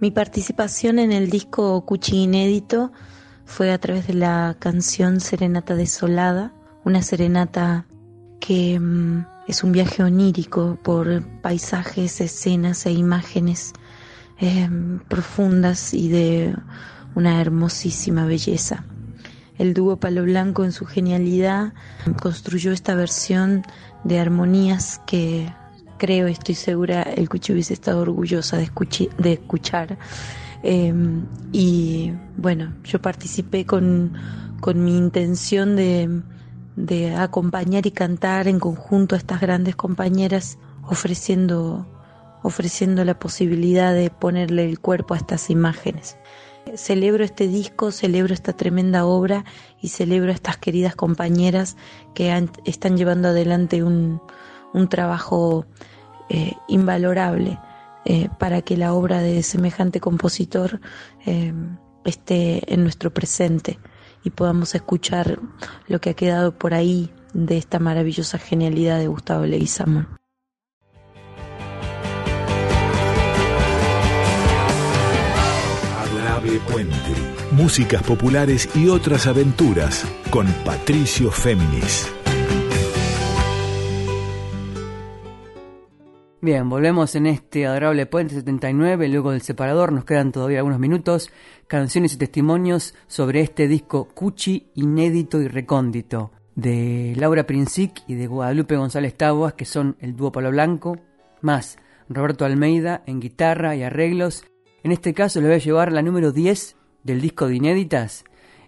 Mi 0.00 0.10
participación 0.10 0.98
en 0.98 1.12
el 1.12 1.30
disco 1.30 1.84
Cuchi 1.86 2.24
Inédito 2.24 2.92
fue 3.44 3.72
a 3.72 3.78
través 3.78 4.06
de 4.06 4.14
la 4.14 4.56
canción 4.58 5.20
Serenata 5.20 5.76
Desolada, 5.76 6.52
una 6.84 7.02
serenata 7.02 7.86
que 8.46 8.78
mm, 8.78 9.24
es 9.48 9.64
un 9.64 9.72
viaje 9.72 10.02
onírico 10.02 10.78
por 10.82 11.22
paisajes, 11.40 12.20
escenas 12.20 12.84
e 12.84 12.92
imágenes 12.92 13.72
eh, 14.38 14.68
profundas 15.08 15.94
y 15.94 16.08
de 16.08 16.54
una 17.14 17.40
hermosísima 17.40 18.26
belleza. 18.26 18.84
El 19.56 19.72
dúo 19.72 19.96
Palo 19.96 20.24
Blanco 20.24 20.64
en 20.64 20.72
su 20.72 20.84
genialidad 20.84 21.72
construyó 22.20 22.72
esta 22.72 22.94
versión 22.94 23.62
de 24.02 24.18
armonías 24.18 25.00
que 25.06 25.50
creo, 25.96 26.26
estoy 26.26 26.54
segura, 26.54 27.02
el 27.02 27.30
Cuchi 27.30 27.52
hubiese 27.52 27.72
estado 27.72 28.02
orgullosa 28.02 28.58
de, 28.58 28.64
escuchar. 29.32 29.96
Eh, 30.62 30.92
y 31.52 32.12
bueno, 32.36 32.74
yo 32.84 33.00
participé 33.00 33.64
con, 33.64 34.12
con 34.60 34.84
mi 34.84 34.98
intención 34.98 35.76
de, 35.76 36.22
de 36.76 37.14
acompañar 37.14 37.86
y 37.86 37.90
cantar 37.90 38.48
en 38.48 38.58
conjunto 38.58 39.14
a 39.14 39.18
estas 39.18 39.40
grandes 39.40 39.76
compañeras, 39.76 40.58
ofreciendo, 40.82 41.86
ofreciendo 42.42 43.04
la 43.04 43.18
posibilidad 43.18 43.94
de 43.94 44.10
ponerle 44.10 44.68
el 44.68 44.80
cuerpo 44.80 45.14
a 45.14 45.16
estas 45.16 45.50
imágenes. 45.50 46.16
Celebro 46.76 47.24
este 47.24 47.46
disco, 47.46 47.92
celebro 47.92 48.32
esta 48.32 48.54
tremenda 48.54 49.04
obra 49.04 49.44
y 49.80 49.88
celebro 49.88 50.30
a 50.30 50.34
estas 50.34 50.56
queridas 50.56 50.96
compañeras 50.96 51.76
que 52.14 52.48
están 52.64 52.96
llevando 52.96 53.28
adelante 53.28 53.82
un, 53.82 54.20
un 54.72 54.88
trabajo 54.88 55.66
eh, 56.30 56.52
invalorable 56.68 57.58
eh, 58.06 58.28
para 58.38 58.62
que 58.62 58.76
la 58.76 58.94
obra 58.94 59.20
de 59.20 59.42
semejante 59.42 60.00
compositor 60.00 60.80
eh, 61.26 61.52
esté 62.04 62.72
en 62.72 62.82
nuestro 62.82 63.12
presente 63.12 63.78
y 64.24 64.30
podamos 64.30 64.74
escuchar 64.74 65.38
lo 65.86 66.00
que 66.00 66.10
ha 66.10 66.14
quedado 66.14 66.52
por 66.58 66.74
ahí 66.74 67.10
de 67.34 67.58
esta 67.58 67.78
maravillosa 67.78 68.38
genialidad 68.38 68.98
de 68.98 69.06
Gustavo 69.06 69.44
Leguizamón. 69.44 70.08
Adorable 75.98 76.58
Puente. 76.70 76.96
Músicas 77.52 78.02
populares 78.02 78.68
y 78.74 78.88
otras 78.88 79.26
aventuras 79.26 80.04
con 80.30 80.46
Patricio 80.64 81.30
Féminis. 81.30 82.10
Bien, 86.44 86.68
volvemos 86.68 87.14
en 87.14 87.24
este 87.24 87.64
adorable 87.64 88.04
Puente 88.04 88.34
79, 88.34 89.08
luego 89.08 89.30
del 89.30 89.40
separador 89.40 89.92
nos 89.92 90.04
quedan 90.04 90.30
todavía 90.30 90.58
algunos 90.58 90.78
minutos, 90.78 91.30
canciones 91.66 92.12
y 92.12 92.18
testimonios 92.18 92.94
sobre 93.06 93.40
este 93.40 93.66
disco 93.66 94.08
Cuchi 94.12 94.70
inédito 94.74 95.40
y 95.40 95.48
recóndito 95.48 96.32
de 96.54 97.14
Laura 97.16 97.46
Princic 97.46 98.02
y 98.06 98.14
de 98.16 98.26
Guadalupe 98.26 98.76
González 98.76 99.16
Taboas, 99.16 99.54
que 99.54 99.64
son 99.64 99.96
el 100.00 100.16
dúo 100.16 100.32
Palo 100.32 100.50
Blanco, 100.50 100.98
más 101.40 101.78
Roberto 102.10 102.44
Almeida 102.44 103.02
en 103.06 103.20
guitarra 103.20 103.74
y 103.74 103.82
arreglos. 103.82 104.44
En 104.82 104.92
este 104.92 105.14
caso 105.14 105.40
les 105.40 105.48
voy 105.48 105.56
a 105.56 105.64
llevar 105.64 105.92
la 105.92 106.02
número 106.02 106.30
10 106.30 106.76
del 107.04 107.22
disco 107.22 107.48
de 107.48 107.56
inéditas. 107.56 108.22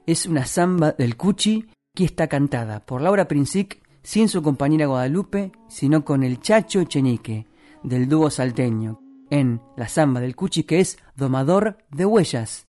Es 0.06 0.24
una 0.24 0.46
samba 0.46 0.92
del 0.92 1.18
Cuchi 1.18 1.66
que 1.94 2.06
está 2.06 2.26
cantada 2.26 2.80
por 2.86 3.02
Laura 3.02 3.28
Princic 3.28 3.82
sin 4.02 4.30
su 4.30 4.42
compañera 4.42 4.86
Guadalupe, 4.86 5.52
sino 5.68 6.06
con 6.06 6.22
el 6.22 6.40
Chacho 6.40 6.82
Chenique 6.84 7.44
del 7.82 8.08
dúo 8.08 8.30
salteño, 8.30 9.00
en 9.30 9.60
la 9.76 9.88
samba 9.88 10.20
del 10.20 10.36
Cuchi 10.36 10.64
que 10.64 10.80
es 10.80 10.98
Domador 11.16 11.78
de 11.90 12.06
Huellas. 12.06 12.66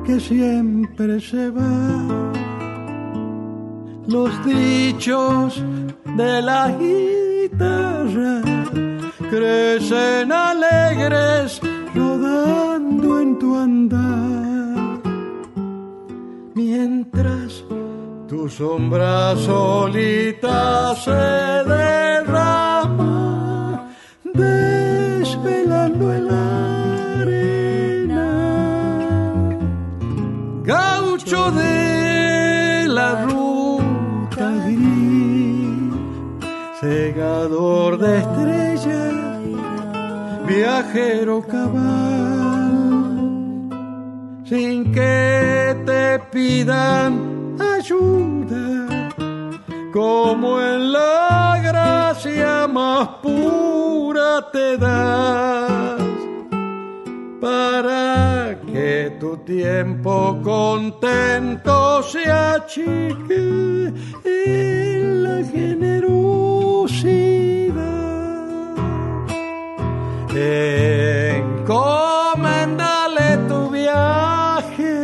que 0.04 0.20
siempre 0.20 1.20
se 1.20 1.50
va. 1.50 2.43
Los 4.06 4.44
dichos 4.44 5.62
de 6.04 6.42
la 6.42 6.68
guitarra 6.78 8.42
crecen 9.30 10.30
alegres 10.30 11.60
rodando 11.94 13.20
en 13.20 13.38
tu 13.38 13.56
andar. 13.56 15.00
Mientras 16.54 17.64
tu 18.28 18.46
sombra 18.48 19.34
solita 19.36 20.94
se 20.96 21.10
derrama, 21.72 23.08
desvelando 24.34 26.12
el 26.12 26.28
arena. 27.20 28.26
Gaucho 30.62 31.50
de 31.52 31.83
segador 36.84 37.96
de 37.96 38.18
estrellas, 38.18 39.14
viajero 40.46 41.42
cabal, 41.42 43.16
sin 44.44 44.92
que 44.92 45.74
te 45.86 46.18
pidan 46.30 47.56
ayuda, 47.78 49.10
como 49.94 50.60
en 50.60 50.92
la 50.92 51.58
gracia 51.62 52.68
más 52.68 53.08
pura 53.22 54.50
te 54.52 54.76
das, 54.76 56.02
para 57.40 58.43
que 58.84 59.16
tu 59.18 59.30
tiempo 59.38 60.14
contento 60.42 62.02
se 62.02 62.22
achique 62.30 63.44
en 64.24 65.22
la 65.24 65.38
generosidad. 65.56 66.12
Encomendale 71.40 73.28
tu 73.48 73.60
viaje 73.70 74.96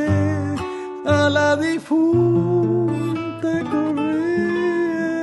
a 1.06 1.30
la 1.30 1.56
difunta 1.56 3.50
Correa, 3.72 5.22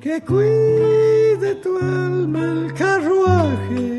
que 0.00 0.14
cuide 0.30 1.50
tu 1.62 1.70
alma 1.78 2.40
el 2.52 2.74
carruaje, 2.74 3.97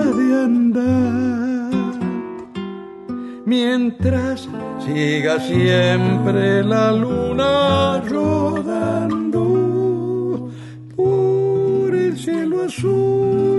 de 0.00 0.44
andar. 0.44 1.70
Mientras 3.44 4.48
siga 4.84 5.38
siempre 5.40 6.64
la 6.64 6.92
luna 6.92 8.00
rodando 8.08 9.40
por 10.96 11.94
el 11.94 12.16
cielo 12.16 12.62
azul 12.64 13.51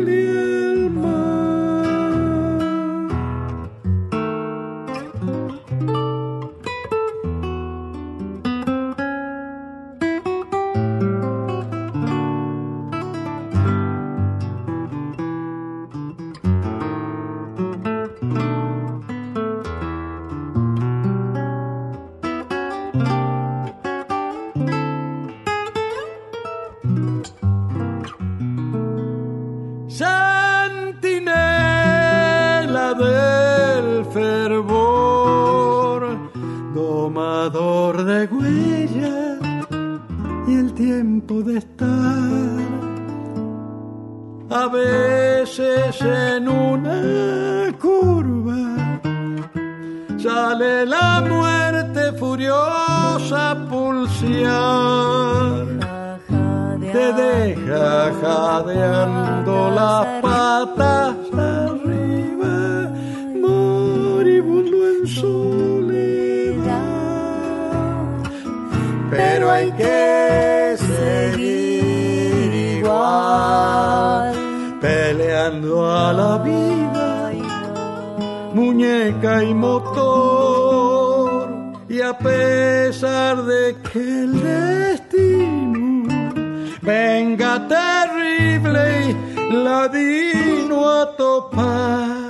y 40.48 40.56
el 40.56 40.74
tiempo 40.74 41.42
de 41.42 41.58
estar. 41.58 41.88
A 44.50 44.68
veces 44.68 46.02
en 46.02 46.48
una 46.48 47.74
curva. 47.82 49.02
Sale 50.18 50.86
la 50.86 51.22
muerte 51.28 52.14
furiosa 52.14 53.52
a 53.52 53.68
pulsear 53.68 54.94
te 56.94 57.12
deja 57.12 58.12
jadeando 58.22 59.72
las 59.72 60.06
patas 60.22 61.16
la 76.12 76.38
vida, 76.40 77.32
muñeca 78.54 79.44
y 79.44 79.54
motor. 79.54 81.48
Y 81.88 82.02
a 82.02 82.18
pesar 82.18 83.44
de 83.44 83.78
que 83.84 84.00
el 84.24 84.42
destino 84.42 86.10
venga 86.82 87.68
terrible 87.68 89.16
y 89.50 89.54
ladino 89.54 90.90
a 90.90 91.16
topar. 91.16 92.24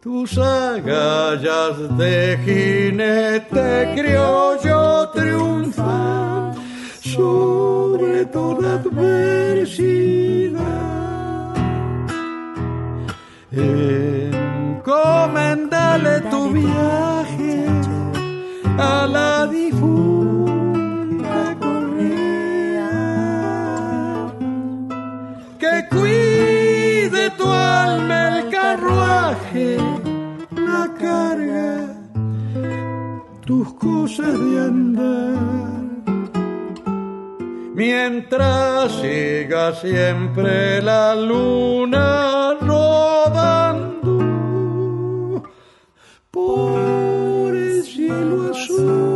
Tus 0.00 0.36
agallas 0.38 1.96
de 1.96 2.38
jinete 2.44 3.92
criollo 3.94 5.08
triunfan 5.10 6.54
sobre 7.00 8.26
toda 8.26 8.74
adversidad. 8.74 10.24
Encomendale 14.76 16.20
tu 16.30 16.50
viaje 16.50 17.66
a 18.78 19.06
la 19.06 19.46
difunta 19.46 20.14
que 25.64 25.88
cuide 25.88 27.30
tu 27.38 27.46
alma 27.50 28.16
el 28.28 28.50
carruaje, 28.50 29.78
la 30.54 30.84
carga, 30.98 31.72
tus 33.46 33.72
cosas 33.74 34.38
de 34.38 34.60
andar. 34.60 35.83
Mientras 37.74 38.92
siga 39.00 39.74
siempre 39.74 40.80
la 40.80 41.16
luna 41.16 42.56
rodando 42.60 44.12
por 46.30 47.56
el 47.56 47.82
cielo 47.82 48.52
azul 48.52 49.13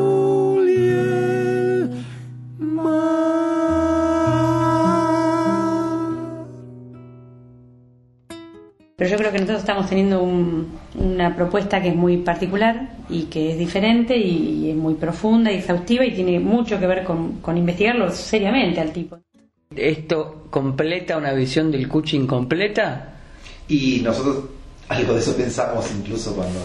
creo 9.31 9.33
que 9.33 9.39
nosotros 9.41 9.61
estamos 9.61 9.89
teniendo 9.89 10.23
un- 10.23 10.79
una 10.95 11.35
propuesta 11.37 11.81
que 11.83 11.89
es 11.89 11.97
muy 11.97 12.19
particular 12.19 12.97
y 13.09 13.25
que 13.25 13.53
es 13.53 13.59
diferente 13.59 14.17
y, 14.17 14.67
y 14.67 14.71
es 14.71 14.77
muy 14.77 14.95
profunda 14.95 15.53
y 15.53 15.57
exhaustiva 15.57 16.05
y 16.05 16.13
tiene 16.15 16.41
mucho 16.41 16.79
que 16.79 16.87
ver 16.87 17.05
con, 17.05 17.41
con 17.41 17.57
investigarlo 17.57 18.11
seriamente 18.11 18.81
al 18.81 18.93
tipo. 18.93 19.19
¿Esto 19.77 20.47
completa 20.51 21.17
una 21.17 21.33
visión 21.33 21.71
del 21.71 21.89
coaching 21.89 22.27
completa? 22.27 23.15
Y 23.69 24.01
nosotros 24.03 24.45
algo 24.89 25.13
de 25.13 25.21
eso 25.21 25.37
pensamos 25.37 25.87
incluso 25.99 26.35
cuando 26.35 26.59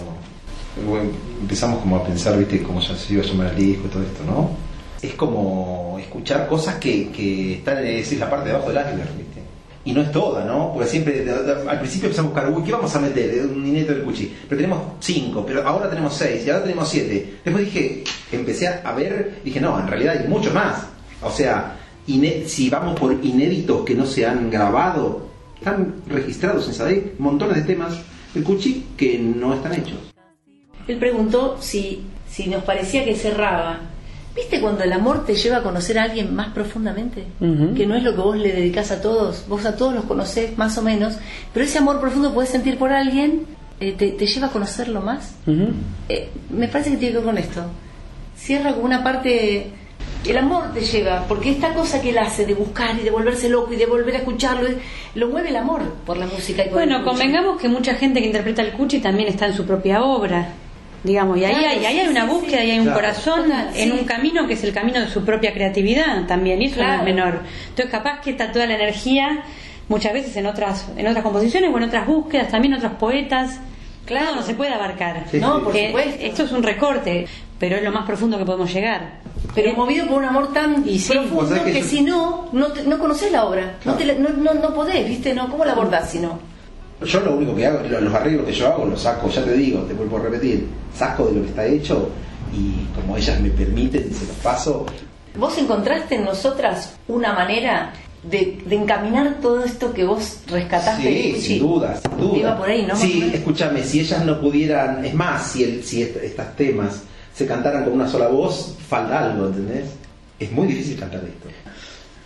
bueno, 0.87 1.09
empezamos 1.41 1.79
como 1.81 1.97
a 1.97 2.03
pensar, 2.05 2.37
viste, 2.37 2.63
cómo 2.63 2.79
ya 2.79 2.95
se 2.95 3.13
iba 3.13 3.21
a 3.23 3.25
llamar 3.25 3.47
el 3.47 3.55
disco 3.57 3.87
y 3.87 3.89
todo 3.89 4.03
esto, 4.03 4.23
¿no? 4.25 4.49
Es 5.01 5.13
como 5.15 5.97
escuchar 5.99 6.47
cosas 6.47 6.75
que, 6.75 7.09
que 7.11 7.55
están, 7.55 7.79
es 7.79 7.97
decir, 7.97 8.19
la 8.19 8.29
parte 8.29 8.49
de 8.49 8.55
abajo 8.55 8.71
del 8.71 8.81
iceberg, 8.81 9.17
viste. 9.17 9.42
Y 9.85 9.91
no 9.91 10.01
es 10.01 10.11
toda, 10.11 10.45
¿no? 10.45 10.71
Porque 10.73 10.89
siempre, 10.89 11.29
al 11.29 11.79
principio 11.79 12.07
empezamos 12.07 12.31
a 12.31 12.33
buscar, 12.33 12.53
uy, 12.53 12.63
¿qué 12.63 12.71
vamos 12.71 12.95
a 12.95 12.99
meter? 12.99 13.45
Un 13.45 13.63
nineto 13.63 13.93
del 13.93 14.03
cuchi. 14.03 14.33
Pero 14.47 14.61
tenemos 14.61 14.81
cinco, 14.99 15.45
pero 15.45 15.67
ahora 15.67 15.89
tenemos 15.89 16.13
seis, 16.13 16.45
y 16.45 16.49
ahora 16.49 16.63
tenemos 16.63 16.87
siete. 16.87 17.39
Después 17.43 17.65
dije, 17.65 18.03
empecé 18.31 18.67
a 18.67 18.93
ver, 18.93 19.39
dije, 19.43 19.59
no, 19.59 19.77
en 19.77 19.87
realidad 19.87 20.17
hay 20.17 20.27
mucho 20.27 20.53
más. 20.53 20.87
O 21.21 21.29
sea, 21.29 21.75
si 22.45 22.69
vamos 22.69 22.99
por 22.99 23.13
inéditos 23.23 23.83
que 23.83 23.95
no 23.95 24.05
se 24.05 24.25
han 24.25 24.49
grabado, 24.49 25.27
están 25.57 25.95
registrados 26.07 26.67
en 26.67 26.73
SADEC 26.73 27.19
montones 27.19 27.57
de 27.57 27.63
temas 27.63 27.99
de 28.33 28.43
Cuchi 28.43 28.85
que 28.97 29.17
no 29.17 29.53
están 29.53 29.73
hechos. 29.73 29.97
Él 30.87 30.97
preguntó 30.97 31.57
si, 31.61 32.03
si 32.29 32.47
nos 32.47 32.63
parecía 32.63 33.05
que 33.05 33.15
cerraba. 33.15 33.81
¿Viste 34.35 34.59
cuando 34.59 34.83
el 34.83 34.91
amor 34.91 35.25
te 35.25 35.35
lleva 35.35 35.57
a 35.57 35.63
conocer 35.63 35.99
a 35.99 36.03
alguien 36.03 36.33
más 36.35 36.49
profundamente? 36.49 37.25
Que 37.39 37.85
no 37.85 37.95
es 37.95 38.03
lo 38.03 38.15
que 38.15 38.21
vos 38.21 38.37
le 38.37 38.51
dedicás 38.51 38.91
a 38.91 39.01
todos, 39.01 39.45
vos 39.47 39.65
a 39.65 39.75
todos 39.75 39.93
los 39.93 40.05
conocés 40.05 40.57
más 40.57 40.77
o 40.77 40.81
menos, 40.81 41.17
pero 41.53 41.65
ese 41.65 41.77
amor 41.77 41.99
profundo 41.99 42.29
que 42.29 42.35
puedes 42.35 42.49
sentir 42.49 42.77
por 42.77 42.91
alguien 42.91 43.45
eh, 43.79 43.91
te, 43.91 44.25
lleva 44.25 44.47
a 44.47 44.51
conocerlo 44.51 45.01
más. 45.01 45.35
Eh, 46.09 46.29
me 46.49 46.67
parece 46.67 46.91
que 46.91 46.97
tiene 46.97 47.11
que 47.11 47.17
ver 47.19 47.25
con 47.25 47.37
esto. 47.37 47.63
Cierra 48.35 48.73
con 48.73 48.85
una 48.85 49.03
parte 49.03 49.71
el 50.25 50.37
amor 50.37 50.73
te 50.73 50.81
lleva, 50.81 51.25
porque 51.27 51.51
esta 51.51 51.73
cosa 51.73 52.01
que 52.01 52.11
él 52.11 52.17
hace 52.17 52.45
de 52.45 52.53
buscar 52.53 52.97
y 52.97 53.03
de 53.03 53.11
volverse 53.11 53.49
loco 53.49 53.73
y 53.73 53.75
de 53.75 53.85
volver 53.85 54.15
a 54.15 54.19
escucharlo, 54.19 54.69
lo 55.15 55.27
mueve 55.27 55.49
el 55.49 55.57
amor 55.57 55.81
por 56.05 56.17
la 56.17 56.25
música. 56.25 56.65
Y 56.65 56.69
bueno, 56.69 57.03
convengamos 57.03 57.59
que 57.59 57.67
mucha 57.67 57.95
gente 57.95 58.21
que 58.21 58.27
interpreta 58.27 58.61
el 58.61 58.71
Cuchi 58.71 58.99
también 58.99 59.27
está 59.27 59.47
en 59.47 59.53
su 59.53 59.65
propia 59.65 60.01
obra, 60.01 60.53
digamos, 61.03 61.37
y 61.37 61.45
ahí, 61.45 61.55
hay, 61.55 61.85
ahí 61.85 61.99
hay 61.99 62.07
una 62.07 62.25
búsqueda 62.25 62.63
y 62.63 62.71
hay 62.71 62.79
un 62.79 62.91
corazón 62.91 63.51
en 63.75 63.91
un 63.91 64.05
camino 64.05 64.47
que 64.47 64.53
es 64.53 64.63
el 64.63 64.73
camino 64.73 64.99
de 64.99 65.07
su 65.07 65.23
propia 65.23 65.53
creatividad 65.53 66.25
también, 66.27 66.61
y 66.61 66.65
eso 66.65 66.81
no 66.81 66.93
es 66.93 67.03
menor. 67.03 67.41
Entonces, 67.69 67.91
capaz 67.91 68.21
que 68.21 68.31
está 68.31 68.51
toda 68.51 68.65
la 68.65 68.75
energía 68.75 69.43
muchas 69.89 70.13
veces 70.13 70.35
en 70.37 70.45
otras, 70.45 70.87
en 70.95 71.07
otras 71.07 71.23
composiciones 71.23 71.69
o 71.73 71.77
en 71.77 71.83
otras 71.83 72.07
búsquedas, 72.07 72.49
también 72.49 72.73
otros 72.73 72.93
poetas. 72.93 73.59
Claro, 74.05 74.35
no 74.35 74.41
se 74.41 74.53
puede 74.53 74.73
abarcar. 74.73 75.25
no, 75.33 75.63
por 75.63 75.77
supuesto. 75.77 76.21
Esto 76.21 76.43
es 76.43 76.51
un 76.51 76.63
recorte, 76.63 77.25
pero 77.57 77.77
es 77.77 77.83
lo 77.83 77.91
más 77.91 78.05
profundo 78.05 78.37
que 78.37 78.45
podemos 78.45 78.73
llegar 78.73 79.23
pero 79.55 79.73
movido 79.73 80.07
por 80.07 80.19
un 80.19 80.25
amor 80.25 80.53
tan 80.53 80.83
profundo 80.83 81.63
que, 81.63 81.83
si 81.83 82.01
no, 82.01 82.49
no, 82.51 82.69
no 82.85 82.99
conoces 82.99 83.31
la 83.31 83.45
obra, 83.45 83.77
no, 83.85 83.95
no, 83.95 84.53
no, 84.53 84.73
podés, 84.73 85.07
¿viste? 85.07 85.33
No, 85.33 85.49
¿Cómo 85.49 85.65
la 85.65 85.73
abordás 85.73 86.09
si 86.09 86.19
no? 86.19 86.39
Yo 87.05 87.19
lo 87.21 87.35
único 87.35 87.55
que 87.55 87.65
hago, 87.65 87.79
los 87.87 88.13
arreglos 88.13 88.45
que 88.45 88.53
yo 88.53 88.67
hago, 88.67 88.85
los 88.85 89.01
saco, 89.01 89.29
ya 89.29 89.43
te 89.43 89.53
digo, 89.53 89.81
te 89.81 89.93
vuelvo 89.93 90.17
a 90.17 90.21
repetir, 90.21 90.67
saco 90.95 91.27
de 91.27 91.35
lo 91.35 91.41
que 91.41 91.49
está 91.49 91.65
hecho 91.65 92.09
y 92.53 92.85
como 92.95 93.17
ellas 93.17 93.39
me 93.39 93.49
permiten, 93.49 94.13
se 94.13 94.25
los 94.25 94.35
paso. 94.37 94.85
¿Vos 95.35 95.57
encontraste 95.57 96.15
en 96.15 96.25
nosotras 96.25 96.95
una 97.07 97.33
manera 97.33 97.93
de, 98.23 98.59
encaminar 98.69 99.39
todo 99.41 99.63
esto 99.63 99.93
que 99.93 100.03
vos 100.05 100.39
rescataste? 100.47 101.33
Sí, 101.33 101.41
sin 101.41 101.59
duda, 101.59 101.99
sin 101.99 102.17
duda. 102.17 102.37
Iba 102.37 102.57
por 102.57 102.69
ahí, 102.69 102.85
¿no? 102.85 102.95
Sí, 102.95 103.31
escúchame, 103.33 103.83
si 103.83 103.99
ellas 103.99 104.23
no 104.25 104.39
pudieran, 104.39 105.03
es 105.03 105.13
más, 105.13 105.51
si, 105.51 105.63
el, 105.63 105.83
si 105.83 106.03
estos 106.03 106.55
temas 106.55 107.03
se 107.33 107.47
cantaran 107.47 107.83
con 107.83 107.93
una 107.93 108.07
sola 108.07 108.27
voz, 108.27 108.75
falta 108.87 109.31
algo, 109.31 109.47
¿entendés? 109.47 109.89
Es 110.39 110.51
muy 110.51 110.67
difícil 110.67 110.99
cantar 110.99 111.23
esto. 111.23 111.47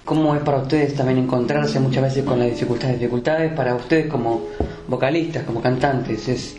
¿Cómo 0.07 0.33
es 0.33 0.41
para 0.41 0.59
ustedes 0.59 0.95
también 0.95 1.17
encontrarse 1.17 1.81
muchas 1.81 2.03
veces 2.03 2.23
con 2.23 2.39
las 2.39 2.49
dificultades? 2.49 2.97
Dificultades 2.97 3.51
para 3.51 3.75
ustedes 3.75 4.07
como 4.07 4.41
vocalistas, 4.87 5.43
como 5.43 5.61
cantantes, 5.61 6.29
es... 6.29 6.55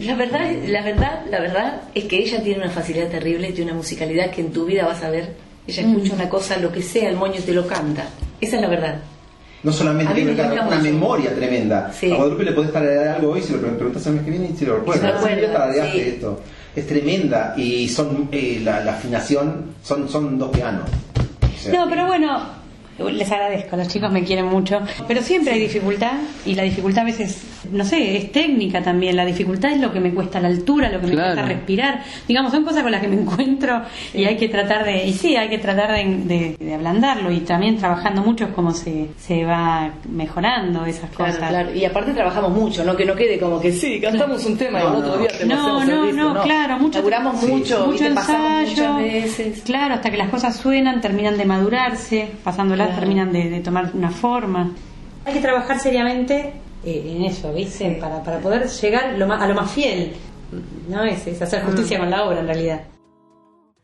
La 0.00 0.16
verdad, 0.16 0.50
la 0.66 0.82
verdad, 0.82 1.24
la 1.30 1.40
verdad 1.40 1.82
es 1.94 2.06
que 2.06 2.18
ella 2.18 2.42
tiene 2.42 2.58
una 2.58 2.70
facilidad 2.70 3.06
terrible, 3.06 3.52
tiene 3.52 3.70
una 3.70 3.78
musicalidad 3.78 4.32
que 4.32 4.40
en 4.40 4.52
tu 4.52 4.64
vida 4.64 4.84
vas 4.84 5.00
a 5.04 5.10
ver. 5.10 5.32
Ella 5.64 5.82
escucha 5.82 6.14
una 6.14 6.28
cosa, 6.28 6.56
lo 6.56 6.72
que 6.72 6.82
sea, 6.82 7.08
el 7.08 7.14
moño 7.14 7.40
te 7.46 7.52
lo 7.52 7.68
canta. 7.68 8.04
Esa 8.40 8.56
es 8.56 8.62
la 8.62 8.68
verdad. 8.68 8.96
No 9.62 9.72
solamente 9.72 10.12
tiene 10.14 10.32
una 10.32 10.80
memoria 10.80 11.32
tremenda. 11.36 11.86
A 11.86 12.16
Guadalupe 12.16 12.42
le 12.42 12.50
podés 12.52 12.72
traer 12.72 13.10
algo 13.10 13.30
hoy, 13.30 13.42
si 13.42 13.52
lo 13.52 13.60
preguntas 13.60 14.04
el 14.08 14.14
mes 14.14 14.24
que 14.24 14.30
viene 14.32 14.50
y 14.52 14.56
si 14.56 14.66
lo 14.66 14.78
recuerdas. 14.78 15.22
Sí. 15.92 16.00
esto 16.00 16.40
es 16.74 16.84
tremenda 16.88 17.54
y 17.56 17.88
son 17.88 18.28
eh, 18.32 18.60
la, 18.64 18.78
afinación 18.78 19.76
son, 19.84 20.08
son 20.08 20.36
dos 20.36 20.50
pianos. 20.50 20.90
no, 21.72 21.88
pero 21.88 22.08
bueno, 22.08 22.61
les 23.10 23.30
agradezco, 23.30 23.76
los 23.76 23.88
chicos 23.88 24.10
me 24.10 24.24
quieren 24.24 24.46
mucho, 24.46 24.80
pero 25.06 25.22
siempre 25.22 25.54
hay 25.54 25.60
dificultad 25.60 26.12
y 26.44 26.54
la 26.54 26.62
dificultad 26.62 27.02
a 27.02 27.06
veces, 27.06 27.42
no 27.70 27.84
sé, 27.84 28.16
es 28.16 28.32
técnica 28.32 28.82
también, 28.82 29.16
la 29.16 29.24
dificultad 29.24 29.72
es 29.72 29.80
lo 29.80 29.92
que 29.92 30.00
me 30.00 30.12
cuesta 30.12 30.40
la 30.40 30.48
altura, 30.48 30.90
lo 30.90 31.00
que 31.00 31.08
me 31.08 31.14
cuesta 31.14 31.42
respirar, 31.42 32.02
digamos, 32.26 32.52
son 32.52 32.64
cosas 32.64 32.82
con 32.82 32.92
las 32.92 33.00
que 33.00 33.08
me 33.08 33.16
encuentro 33.20 33.82
y 34.14 34.24
hay 34.24 34.36
que 34.36 34.48
tratar 34.48 34.84
de, 34.84 35.06
y 35.06 35.12
sí, 35.12 35.36
hay 35.36 35.48
que 35.48 35.58
tratar 35.58 35.92
de, 35.92 36.56
de, 36.58 36.74
ablandarlo. 36.74 37.30
Y 37.30 37.40
también 37.40 37.76
trabajando 37.76 38.22
mucho 38.22 38.44
es 38.44 38.50
como 38.50 38.72
se, 38.72 39.08
se 39.18 39.44
va 39.44 39.90
mejorando 40.08 40.84
esas 40.84 41.10
cosas. 41.10 41.36
Claro. 41.36 41.74
Y 41.74 41.84
aparte 41.84 42.12
trabajamos 42.12 42.50
mucho, 42.50 42.84
no 42.84 42.96
que 42.96 43.04
no 43.04 43.14
quede 43.14 43.38
como 43.38 43.60
que 43.60 43.72
sí, 43.72 44.00
cantamos 44.00 44.44
un 44.44 44.56
tema 44.56 44.80
y 44.80 44.86
el 44.86 44.94
otro 44.94 45.18
día 45.18 45.28
te 45.28 45.46
no, 45.46 45.84
no, 45.84 46.12
no, 46.12 46.34
no, 46.34 46.42
claro, 46.42 46.78
mucho, 46.78 46.98
Laburamos 46.98 47.42
mucho, 47.42 47.86
mucho 47.86 48.04
ensayo, 48.04 48.96
claro, 49.64 49.94
hasta 49.94 50.10
que 50.10 50.16
las 50.16 50.28
cosas 50.28 50.56
suenan, 50.56 51.00
terminan 51.00 51.36
de 51.36 51.44
madurarse, 51.44 52.28
terminan 52.94 53.32
de, 53.32 53.60
tomar 53.60 53.90
una 53.94 54.10
forma. 54.10 54.72
Hay 55.24 55.34
que 55.34 55.40
trabajar 55.40 55.78
seriamente 55.78 56.52
eh, 56.84 57.14
en 57.16 57.24
eso, 57.24 57.52
¿viste? 57.52 57.98
Para, 58.00 58.22
para 58.22 58.38
poder 58.38 58.68
llegar 58.68 59.04
a 59.04 59.16
lo 59.16 59.54
más 59.54 59.70
fiel. 59.70 60.12
No 60.88 61.04
es, 61.04 61.26
es 61.26 61.40
hacer 61.40 61.62
justicia 61.64 61.98
con 61.98 62.10
la 62.10 62.24
obra 62.24 62.40
en 62.40 62.46
realidad. 62.46 62.82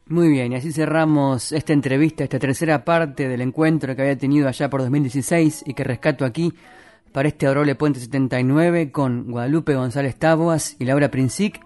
Muy 0.07 0.29
bien, 0.29 0.53
y 0.53 0.57
así 0.57 0.73
cerramos 0.73 1.53
esta 1.53 1.75
entrevista, 1.75 2.25
esta 2.25 2.39
tercera 2.39 2.83
parte 2.83 3.29
del 3.29 3.43
encuentro 3.43 3.95
que 3.95 4.01
había 4.01 4.17
tenido 4.17 4.49
allá 4.49 4.71
por 4.71 4.81
2016 4.81 5.65
y 5.67 5.75
que 5.75 5.85
rescato 5.85 6.25
aquí 6.25 6.55
para 7.13 7.29
este 7.29 7.47
Adorable 7.47 7.75
Puente 7.75 8.01
79 8.01 8.91
con 8.91 9.31
Guadalupe 9.31 9.75
González 9.75 10.17
Taboas 10.17 10.77
y 10.79 10.87
Laura 10.87 11.11
Princic 11.11 11.61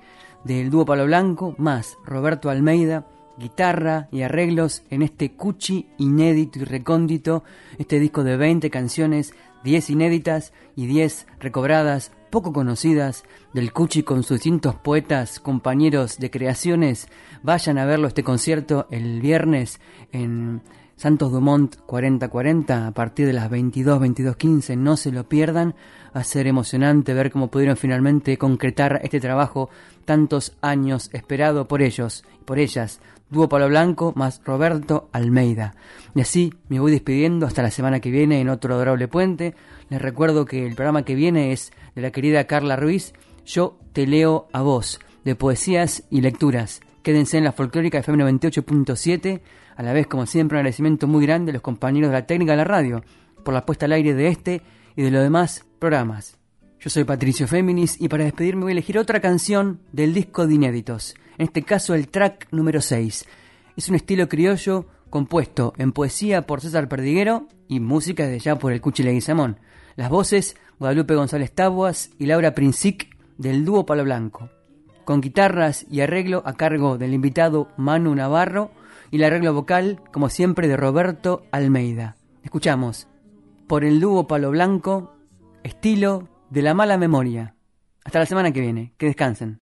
del 0.45 0.71
dúo 0.71 0.85
Palo 0.85 1.07
Blanco, 1.07 1.55
más 1.59 1.97
Roberto 2.05 2.51
Almeida, 2.51 3.07
guitarra 3.39 4.09
y 4.11 4.23
arreglos 4.23 4.83
en 4.91 5.03
este 5.03 5.33
Cuchi 5.33 5.89
inédito 5.99 6.59
y 6.61 6.65
recóndito, 6.65 7.45
este 7.79 7.99
disco 7.99 8.25
de 8.25 8.37
20 8.37 8.71
canciones, 8.71 9.35
10 9.65 9.91
inéditas 9.91 10.53
y 10.77 10.87
10 10.87 11.27
recobradas, 11.41 12.13
poco 12.31 12.53
conocidas, 12.53 13.25
del 13.53 13.73
Cuchi 13.73 14.03
con 14.03 14.23
sus 14.23 14.39
distintos 14.39 14.75
poetas, 14.75 15.39
compañeros 15.41 16.19
de 16.19 16.31
creaciones. 16.31 17.09
Vayan 17.43 17.79
a 17.79 17.85
verlo 17.85 18.09
este 18.09 18.25
concierto 18.25 18.87
el 18.91 19.21
viernes 19.21 19.81
en 20.13 20.63
Santos 20.97 21.33
Dumont 21.33 21.77
4040 21.87 22.87
a 22.87 22.91
partir 22.93 23.27
de 23.27 23.33
las 23.33 23.51
22, 23.51 24.01
22.15, 24.01 24.77
no 24.79 24.97
se 24.97 25.11
lo 25.11 25.29
pierdan. 25.29 25.75
Va 26.15 26.21
a 26.21 26.25
ser 26.25 26.47
emocionante 26.47 27.13
ver 27.13 27.33
cómo 27.33 27.51
pudieron 27.51 27.77
finalmente 27.77 28.39
concretar 28.39 29.01
este 29.03 29.19
trabajo 29.19 29.69
tantos 30.05 30.57
años 30.61 31.11
esperado 31.13 31.67
por 31.67 31.83
ellos 31.83 32.25
y 32.41 32.45
por 32.45 32.59
ellas 32.59 33.01
Dúo 33.33 33.49
Palo 33.49 33.67
Blanco 33.67 34.13
más 34.15 34.43
Roberto 34.45 35.09
Almeida. 35.11 35.75
Y 36.15 36.21
así 36.21 36.53
me 36.69 36.81
voy 36.81 36.93
despidiendo 36.93 37.47
hasta 37.47 37.63
la 37.63 37.71
semana 37.71 37.99
que 37.99 38.11
viene 38.11 38.43
en 38.43 38.51
otro 38.51 38.75
adorable 38.75 39.09
puente. 39.09 39.55
Les 39.89 40.03
recuerdo 40.03 40.45
que 40.45 40.67
el 40.67 40.75
programa 40.75 41.07
que 41.07 41.15
viene 41.15 41.51
es 41.51 41.73
de 41.95 42.03
la 42.03 42.11
querida 42.11 42.47
Carla 42.47 42.77
Ruiz, 42.77 43.15
Yo 43.47 43.79
te 43.95 44.07
leo 44.07 44.49
a 44.53 44.61
vos, 44.61 45.01
de 45.25 45.35
poesías 45.35 46.05
y 46.11 46.21
lecturas. 46.21 46.83
Quédense 47.03 47.39
en 47.39 47.45
la 47.45 47.53
folclórica 47.53 47.99
FM 47.99 48.23
98.7, 48.23 49.41
a 49.77 49.83
la 49.83 49.95
vez 49.95 50.07
como 50.07 50.27
siempre 50.27 50.57
un 50.57 50.59
agradecimiento 50.59 51.09
muy 51.09 51.25
grande 51.25 51.53
a 51.53 51.55
los 51.55 51.63
compañeros 51.63 52.11
de 52.11 52.19
la 52.19 52.27
técnica 52.27 52.53
de 52.53 52.59
la 52.59 52.65
radio 52.65 53.03
por 53.43 53.55
la 53.55 53.65
puesta 53.65 53.87
al 53.87 53.93
aire 53.93 54.13
de 54.13 54.29
este 54.29 54.61
y 54.95 55.03
de 55.03 55.11
los 55.11 55.23
demás 55.23 55.65
programas. 55.79 56.42
Yo 56.83 56.91
soy 56.91 57.05
Patricio 57.05 57.47
Féminis 57.47 58.01
y 58.01 58.09
para 58.09 58.25
despedirme 58.25 58.63
voy 58.63 58.73
a 58.73 58.75
elegir 58.75 58.99
otra 58.99 59.21
canción 59.21 59.79
del 59.93 60.13
disco 60.13 60.49
de 60.49 60.55
inéditos 60.55 61.15
en 61.39 61.45
este 61.45 61.63
caso 61.63 61.95
el 61.95 62.09
track 62.09 62.49
número 62.51 62.81
6. 62.81 63.25
Es 63.77 63.89
un 63.89 63.95
estilo 63.95 64.29
criollo 64.29 64.87
compuesto 65.09 65.75
en 65.79 65.93
poesía 65.93 66.45
por 66.45 66.61
César 66.61 66.89
Perdiguero 66.89 67.47
y 67.69 67.79
música 67.79 68.27
de 68.27 68.41
ya 68.41 68.59
por 68.59 68.73
el 68.73 68.81
Cuchi 68.81 69.05
Leguizamón. 69.05 69.61
Las 69.95 70.11
voces 70.11 70.57
Guadalupe 70.81 71.15
González 71.15 71.53
Tabuas 71.53 72.11
y 72.19 72.27
Laura 72.27 72.53
Princic 72.53 73.17
del 73.39 73.65
dúo 73.65 73.87
Palo 73.87 74.03
Blanco. 74.03 74.51
Con 75.05 75.21
guitarras 75.21 75.87
y 75.89 76.01
arreglo 76.01 76.43
a 76.47 76.55
cargo 76.55 76.99
del 76.99 77.15
invitado 77.15 77.69
Manu 77.77 78.13
Navarro 78.13 78.73
y 79.13 79.19
el 79.19 79.25
arreglo 79.25 79.55
vocal, 79.55 80.01
como 80.13 80.31
siempre, 80.31 80.67
de 80.67 80.77
Roberto 80.77 81.45
Almeida. 81.53 82.17
Escuchamos 82.43 83.07
por 83.69 83.85
el 83.85 84.01
dúo 84.01 84.27
Palo 84.27 84.51
Blanco, 84.51 85.15
estilo 85.63 86.29
de 86.53 86.61
la 86.61 86.75
mala 86.75 86.99
memoria. 86.99 87.55
Hasta 88.05 88.19
la 88.19 88.27
semana 88.27 88.53
que 88.53 88.61
viene. 88.61 88.93
Que 88.99 89.07
descansen. 89.07 89.62